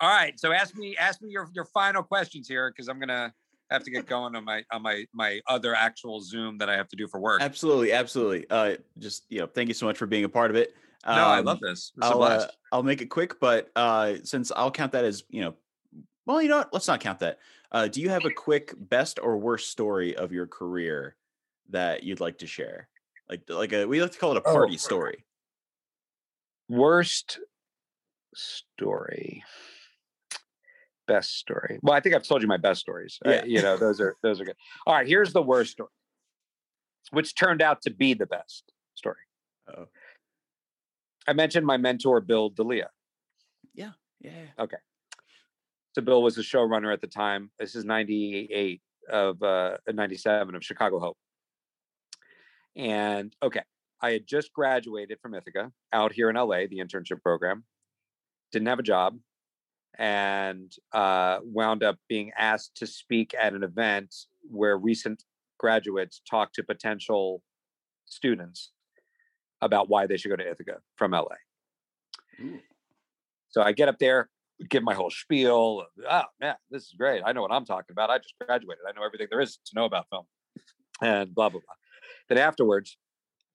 [0.00, 0.38] All right.
[0.38, 3.32] So ask me ask me your your final questions here because I'm gonna
[3.70, 6.88] have to get going on my on my my other actual Zoom that I have
[6.88, 7.40] to do for work.
[7.40, 8.46] Absolutely, absolutely.
[8.50, 10.74] Uh, just you know, thank you so much for being a part of it.
[11.06, 11.92] No, I Um, love this.
[11.96, 12.46] This I'll uh.
[12.72, 15.54] I'll make it quick, but uh, since I'll count that as you know,
[16.26, 16.72] well, you know what?
[16.72, 17.38] Let's not count that.
[17.72, 21.16] Uh, do you have a quick best or worst story of your career
[21.70, 22.88] that you'd like to share?
[23.28, 25.24] Like like a we like to call it a Oh, party story.
[26.68, 27.38] Worst
[28.34, 29.44] story.
[31.06, 31.78] Best story.
[31.82, 33.18] Well, I think I've told you my best stories.
[33.24, 33.44] Uh, Yeah.
[33.44, 34.56] you know, those are those are good.
[34.86, 35.90] All right, here's the worst story,
[37.12, 39.16] which turned out to be the best story.
[39.68, 39.86] Oh,
[41.28, 42.90] I mentioned my mentor, Bill D'Elia.
[43.74, 43.90] yeah.
[44.20, 44.30] Yeah.
[44.58, 44.76] Okay.
[45.94, 47.50] So Bill was the showrunner at the time.
[47.58, 51.16] This is 98 of uh 97 of Chicago Hope.
[52.74, 53.62] And okay,
[54.00, 57.64] I had just graduated from Ithaca out here in LA, the internship program.
[58.52, 59.18] Didn't have a job
[59.98, 65.24] and uh, wound up being asked to speak at an event where recent
[65.58, 67.42] graduates talk to potential
[68.04, 68.72] students
[69.66, 71.26] about why they should go to Ithaca from LA.
[72.40, 72.58] Ooh.
[73.50, 74.28] So I get up there,
[74.68, 75.80] give my whole spiel.
[75.80, 77.22] of, Oh man, this is great.
[77.24, 78.10] I know what I'm talking about.
[78.10, 78.84] I just graduated.
[78.88, 80.24] I know everything there is to know about film,
[81.00, 81.74] and blah blah blah.
[82.28, 82.96] Then afterwards,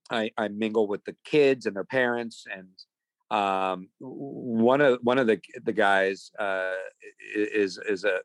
[0.10, 2.70] I, I mingle with the kids and their parents, and
[3.38, 6.74] um, one of one of the the guys uh,
[7.36, 8.20] is is a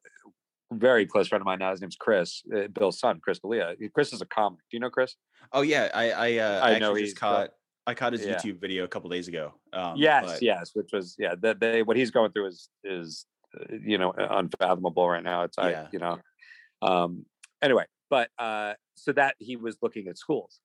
[0.73, 1.71] very close friend of mine now.
[1.71, 3.75] His name's Chris, uh, Bill's son, Chris D'Elia.
[3.95, 4.61] Chris is a comic.
[4.71, 5.15] Do you know Chris?
[5.53, 7.51] Oh yeah, I I uh, I know actually he's just caught
[7.87, 8.37] I caught his Yeah.
[8.37, 9.55] YouTube video a couple days ago.
[9.73, 11.35] Um, yes, but- yes, which was yeah.
[11.41, 13.27] That they what he's going through is is
[13.59, 15.43] uh, you know unfathomable right now.
[15.43, 15.83] It's Yeah.
[15.83, 16.19] I you know.
[16.83, 17.27] Um.
[17.63, 20.61] Anyway, but uh, so that he was looking at schools,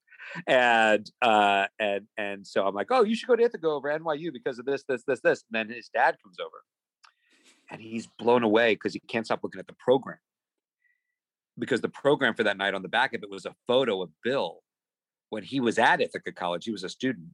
[0.48, 4.34] and uh, and and so I'm like, oh, you should go to Ithaca over NYU
[4.34, 5.44] because of this, this, this, this.
[5.52, 6.64] And then his dad comes over,
[7.70, 10.18] and he's blown away because he can't stop looking at the program.
[11.58, 14.10] Because the program for that night on the back of it was a photo of
[14.24, 14.62] Bill
[15.32, 16.66] when he was at Ithaca College.
[16.66, 17.30] He was a student,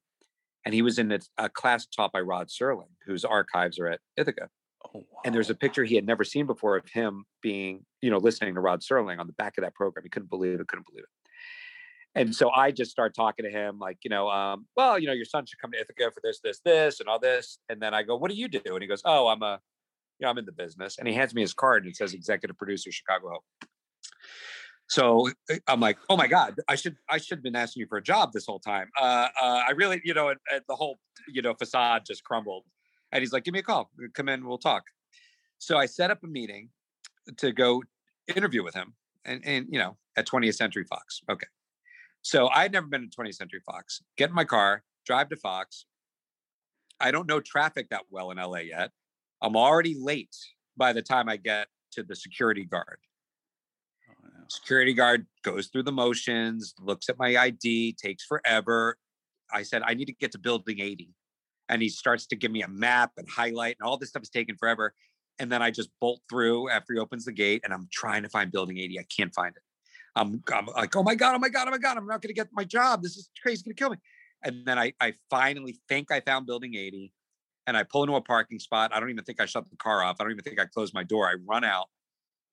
[0.64, 4.00] and he was in a, a class taught by Rod Serling, whose archives are at
[4.16, 4.50] Ithaca.
[4.96, 8.20] Oh, And there's a picture he had never seen before of him being, you know,
[8.20, 10.04] listening to Rod Serling on the back of that program.
[10.04, 12.20] He couldn't believe it, couldn't believe it.
[12.20, 15.14] And so I just start talking to him, like, you know, um, well, you know,
[15.14, 17.58] your son should come to Ithaca for this, this, this, and all this.
[17.70, 18.62] And then I go, what do you do?
[18.66, 19.60] And he goes, oh, I'm a,
[20.20, 20.98] you know, I'm in the business.
[21.00, 23.70] And he hands me his card and it says executive producer, Chicago Hope.
[24.88, 27.88] So uh, I'm like, oh my God, I should I should have been asking you
[27.88, 28.90] for a job this whole time.
[29.00, 32.64] Uh, uh, I really, you know, and, and the whole, you know, facade just crumbled.
[33.12, 34.84] And he's like, give me a call, come in, we'll talk.
[35.60, 36.70] So I set up a meeting
[37.38, 37.84] to go
[38.34, 38.94] interview with him,
[39.26, 41.22] and and you know, at 20th Century Fox.
[41.30, 41.48] Okay.
[42.22, 44.02] So I'd never been to 20th Century Fox.
[44.18, 45.86] Get in my car, drive to Fox.
[47.00, 48.92] I don't know traffic that well in LA yet.
[49.42, 50.36] I'm already late
[50.76, 52.98] by the time I get to the security guard.
[54.50, 58.98] Security guard goes through the motions, looks at my ID, takes forever.
[59.52, 61.10] I said, I need to get to building 80.
[61.70, 64.30] And he starts to give me a map and highlight, and all this stuff is
[64.30, 64.94] taking forever.
[65.40, 68.30] And then I just bolt through after he opens the gate, and I'm trying to
[68.30, 69.00] find building 80.
[69.00, 69.62] I can't find it.
[70.16, 72.30] I'm, I'm like, oh my God, oh my God, oh my God, I'm not going
[72.30, 73.04] to get my job.
[73.04, 73.98] This is crazy, it's going to kill me.
[74.44, 77.12] And then I, I finally think I found building 80
[77.68, 78.92] and I pull into a parking spot.
[78.94, 80.18] I don't even think I shut the car off.
[80.20, 81.28] I don't even think I closed my door.
[81.28, 81.88] I run out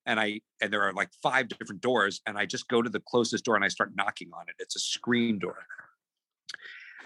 [0.06, 3.00] and I and there are like five different doors and I just go to the
[3.00, 4.54] closest door and I start knocking on it.
[4.58, 5.58] It's a screen door.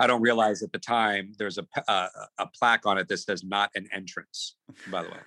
[0.01, 3.43] I don't realize at the time there's a uh, a plaque on it that says
[3.43, 4.57] not an entrance.
[4.91, 5.19] By the way,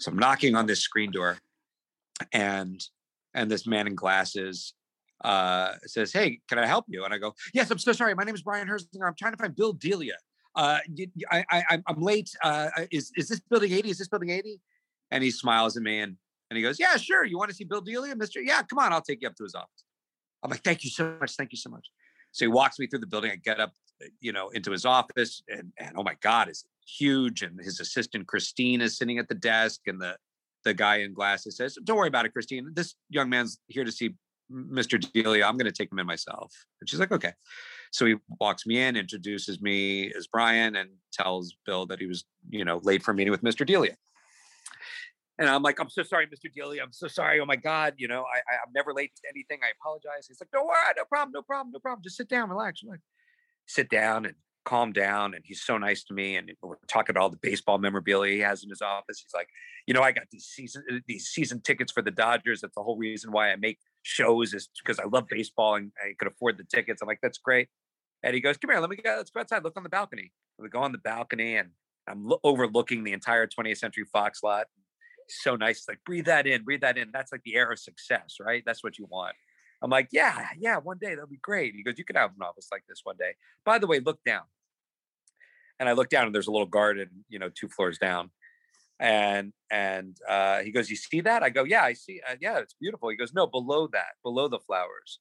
[0.00, 1.38] so I'm knocking on this screen door,
[2.32, 2.82] and
[3.34, 4.74] and this man in glasses
[5.24, 8.14] uh, says, "Hey, can I help you?" And I go, "Yes, I'm so sorry.
[8.14, 9.06] My name is Brian Herzinger.
[9.06, 10.16] I'm trying to find Bill Delia.
[10.54, 10.78] Uh,
[11.30, 12.30] I, I, I'm- I'm late.
[12.42, 13.90] Uh, is is this building 80?
[13.90, 14.58] Is this building 80?"
[15.10, 16.16] And he smiles at me and
[16.50, 17.24] and he goes, "Yeah, sure.
[17.24, 18.40] You want to see Bill Delia, Mister?
[18.40, 18.92] Yeah, come on.
[18.92, 19.84] I'll take you up to his office."
[20.42, 21.36] I'm like, "Thank you so much.
[21.36, 21.88] Thank you so much."
[22.32, 23.30] So he walks me through the building.
[23.30, 23.72] I get up,
[24.02, 27.42] uh, you know, into his office, and and oh my God, is huge.
[27.42, 30.16] And his assistant Christine is sitting at the desk, and the
[30.64, 32.70] the guy in glasses says, "Don't worry about it, Christine.
[32.74, 34.14] This young man's here to see
[34.50, 34.98] Mr.
[35.12, 35.46] Delia.
[35.46, 37.32] I'm going to take him in myself." And she's like, "Okay."
[37.90, 42.24] So he walks me in, introduces me as Brian, and tells Bill that he was,
[42.50, 43.66] you know, late for a meeting with Mr.
[43.66, 43.96] Delia.
[45.38, 46.52] And I'm like, I'm so sorry, Mr.
[46.52, 46.82] Delia.
[46.82, 47.40] I'm so sorry.
[47.40, 47.94] Oh my God.
[47.96, 49.60] You know, I, I, I'm never late to anything.
[49.62, 50.26] I apologize.
[50.26, 50.76] He's like, don't worry.
[50.96, 51.32] No problem.
[51.32, 51.72] No problem.
[51.72, 52.02] No problem.
[52.02, 53.02] Just sit down, relax, relax.
[53.66, 54.34] Sit down and
[54.64, 55.34] calm down.
[55.34, 56.36] And he's so nice to me.
[56.36, 59.20] And we're talking about all the baseball memorabilia he has in his office.
[59.20, 59.48] He's like,
[59.86, 62.60] you know, I got these season uh, these season tickets for the Dodgers.
[62.60, 66.14] That's the whole reason why I make shows is because I love baseball and I
[66.18, 67.00] could afford the tickets.
[67.00, 67.68] I'm like, that's great.
[68.24, 69.14] And he goes, come here, let me go.
[69.16, 69.62] Let's go outside.
[69.62, 70.32] Look on the balcony.
[70.58, 71.70] We go on the balcony and
[72.08, 74.66] I'm lo- overlooking the entire 20th Century Fox lot.
[75.28, 77.10] So nice, like breathe that in, breathe that in.
[77.12, 78.62] That's like the air of success, right?
[78.64, 79.34] That's what you want.
[79.80, 81.74] I'm like, yeah, yeah, one day that'll be great.
[81.74, 83.34] He goes, you can have an office like this one day.
[83.64, 84.42] By the way, look down.
[85.78, 88.30] And I look down and there's a little garden, you know, two floors down.
[88.98, 91.44] And and uh, he goes, you see that?
[91.44, 92.20] I go, yeah, I see.
[92.28, 93.10] Uh, yeah, it's beautiful.
[93.10, 95.20] He goes, no, below that, below the flowers.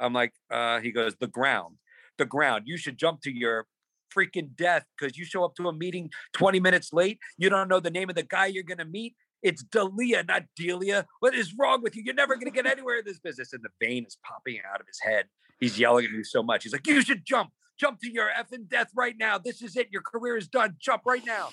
[0.00, 1.76] I'm like, uh, he goes, the ground,
[2.16, 2.64] the ground.
[2.66, 3.66] You should jump to your
[4.14, 7.18] freaking death because you show up to a meeting 20 minutes late.
[7.36, 9.14] You don't know the name of the guy you're going to meet.
[9.42, 11.06] It's Dalia, not Delia.
[11.20, 12.02] What is wrong with you?
[12.04, 13.52] You're never going to get anywhere in this business.
[13.52, 15.26] And the vein is popping out of his head.
[15.60, 16.64] He's yelling at me so much.
[16.64, 17.50] He's like, You should jump.
[17.78, 19.38] Jump to your effing death right now.
[19.38, 19.88] This is it.
[19.92, 20.76] Your career is done.
[20.80, 21.50] Jump right now.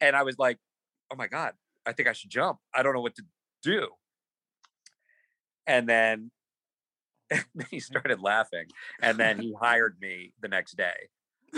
[0.00, 0.58] And I was like,
[1.12, 2.58] Oh my God, I think I should jump.
[2.74, 3.24] I don't know what to
[3.62, 3.88] do.
[5.66, 6.30] And then,
[7.30, 8.66] then he started laughing.
[9.00, 11.08] And then he hired me the next day.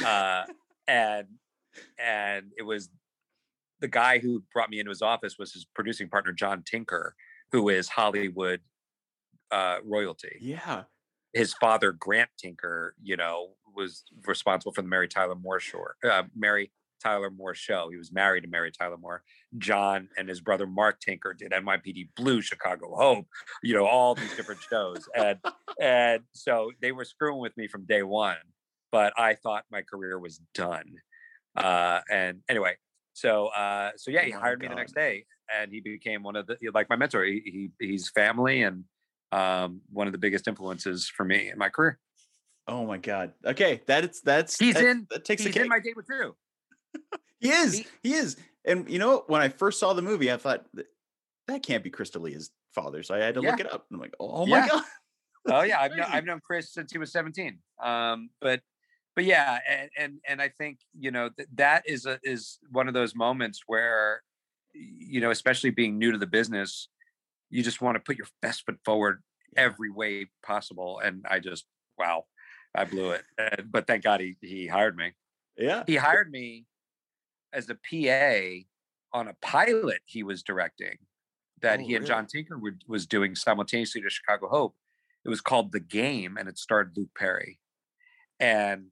[0.05, 0.45] Uh,
[0.89, 1.27] and
[1.99, 2.89] and it was
[3.81, 7.15] the guy who brought me into his office was his producing partner John Tinker,
[7.53, 8.61] who is Hollywood
[9.51, 10.37] uh, royalty.
[10.41, 10.85] Yeah.
[11.33, 15.85] His father Grant Tinker, you know, was responsible for the Mary Tyler Moore show.
[16.09, 16.71] Uh, Mary
[17.05, 17.89] Tyler Moore show.
[17.91, 19.23] He was married to Mary Tyler Moore.
[19.59, 23.27] John and his brother Mark Tinker did NYPD Blue, Chicago Hope,
[23.63, 25.09] you know, all these different shows.
[25.15, 25.39] And
[25.81, 28.37] and so they were screwing with me from day one,
[28.91, 30.95] but I thought my career was done.
[31.57, 32.77] Uh, and anyway,
[33.15, 36.37] so uh, so yeah, he Oh hired me the next day, and he became one
[36.37, 37.25] of the like my mentor.
[37.25, 38.85] He, he he's family and
[39.33, 41.99] um, one of the biggest influences for me in my career.
[42.69, 43.33] Oh my god.
[43.45, 46.35] Okay, that's that's He's that, in- That takes He's in my date with Drew.
[47.41, 47.75] he is.
[47.79, 48.37] he- He, is.
[48.65, 50.65] And you know, when I first saw the movie, I thought
[51.47, 53.03] that can't be Chris D'Elia's father.
[53.03, 53.87] So I had to look it up.
[53.91, 54.61] And I'm like, oh Yeah.
[54.61, 54.85] my god.
[55.47, 57.59] Oh yeah, I've known, I've known Chris since he was 17.
[57.83, 58.61] Um, but
[59.15, 62.89] but yeah, and and and I think you know th- that is a is one
[62.89, 64.23] of those moments where
[64.75, 66.89] you know, especially being new to the business,
[67.51, 69.23] you just want to put your best foot forward
[69.57, 71.01] every way possible.
[71.03, 71.65] And I just
[71.99, 72.25] wow,
[72.75, 73.23] I blew it.
[73.39, 75.13] And, but thank God he he hired me.
[75.57, 75.85] Yeah.
[75.87, 76.67] He hired me
[77.53, 78.65] as a PA
[79.17, 80.99] on a pilot he was directing
[81.63, 82.07] that Oh, he and really?
[82.07, 84.75] John Tinker were, was doing simultaneously to Chicago Hope.
[85.25, 87.59] It was called The Game and it starred Luke Perry.
[88.39, 88.87] And?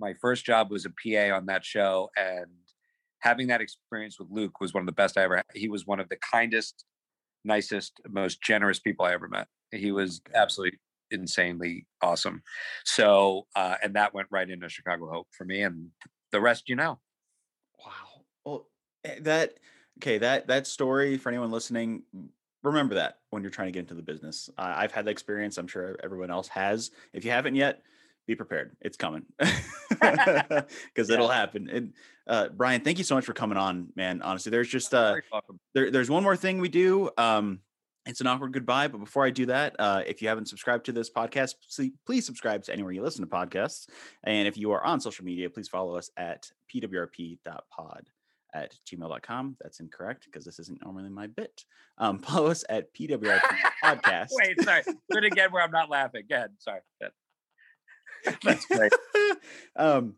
[0.00, 2.10] My first job was a PA on that show.
[2.16, 2.46] And
[3.20, 5.44] having that experience with Luke was one of the best I ever had.
[5.54, 6.84] He was one of the kindest,
[7.44, 9.46] nicest, most generous people I ever met.
[9.72, 10.78] He was absolutely
[11.10, 12.42] insanely awesome.
[12.84, 15.62] So, uh, and that went right into Chicago Hope for me.
[15.62, 15.88] And
[16.32, 16.98] the rest, you know.
[17.84, 18.24] Wow.
[18.44, 18.66] Well,
[19.04, 19.58] eh, that
[19.98, 20.18] okay.
[20.18, 22.02] That that story for anyone listening,
[22.62, 24.50] remember that when you're trying to get into the business.
[24.56, 25.58] Uh, I've had that experience.
[25.58, 26.90] I'm sure everyone else has.
[27.12, 27.82] If you haven't yet,
[28.26, 28.76] be prepared.
[28.80, 29.24] It's coming
[29.90, 31.68] because it'll happen.
[31.68, 31.94] And
[32.26, 34.22] uh, Brian, thank you so much for coming on, man.
[34.22, 35.16] Honestly, there's just uh,
[35.74, 37.10] there, there's one more thing we do.
[37.18, 37.60] Um,
[38.06, 40.92] it's an awkward goodbye, but before I do that, uh, if you haven't subscribed to
[40.92, 43.86] this podcast, please, please subscribe to anywhere you listen to podcasts.
[44.24, 48.08] And if you are on social media, please follow us at pwrp.pod
[48.54, 49.56] at gmail.com.
[49.60, 51.64] That's incorrect because this isn't normally my bit.
[51.98, 53.40] Um, follow us at pwrp
[53.84, 54.28] podcast.
[54.32, 54.82] Wait, sorry.
[54.86, 56.24] Do it again where I'm not laughing.
[56.28, 56.50] Go ahead.
[56.58, 56.80] Sorry.
[58.44, 58.92] That's great.
[59.76, 60.14] um,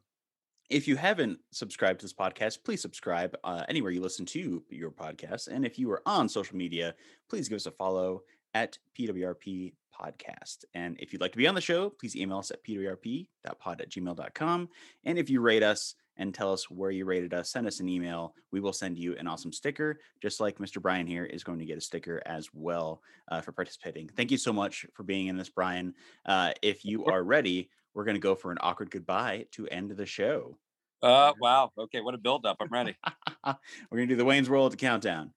[0.71, 4.91] if you haven't subscribed to this podcast, please subscribe uh, anywhere you listen to your
[4.91, 5.49] podcast.
[5.49, 6.95] And if you are on social media,
[7.29, 8.23] please give us a follow
[8.55, 10.65] at PWRP Podcast.
[10.75, 13.91] And if you'd like to be on the show, please email us at pwrp.pod at
[13.91, 14.69] gmail.com.
[15.05, 17.89] And if you rate us and tell us where you rated us, send us an
[17.89, 18.35] email.
[18.51, 20.81] We will send you an awesome sticker, just like Mr.
[20.81, 24.09] Brian here is going to get a sticker as well uh, for participating.
[24.09, 25.95] Thank you so much for being in this, Brian.
[26.27, 29.91] Uh, if you are ready, we're going to go for an awkward goodbye to end
[29.91, 30.59] the show.
[31.03, 31.73] Uh, wow.
[31.77, 32.01] Okay.
[32.01, 32.57] What a build up.
[32.61, 32.97] I'm ready.
[33.45, 35.33] We're going to do the Wayne's World to countdown.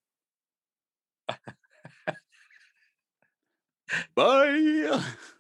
[4.16, 5.02] Bye.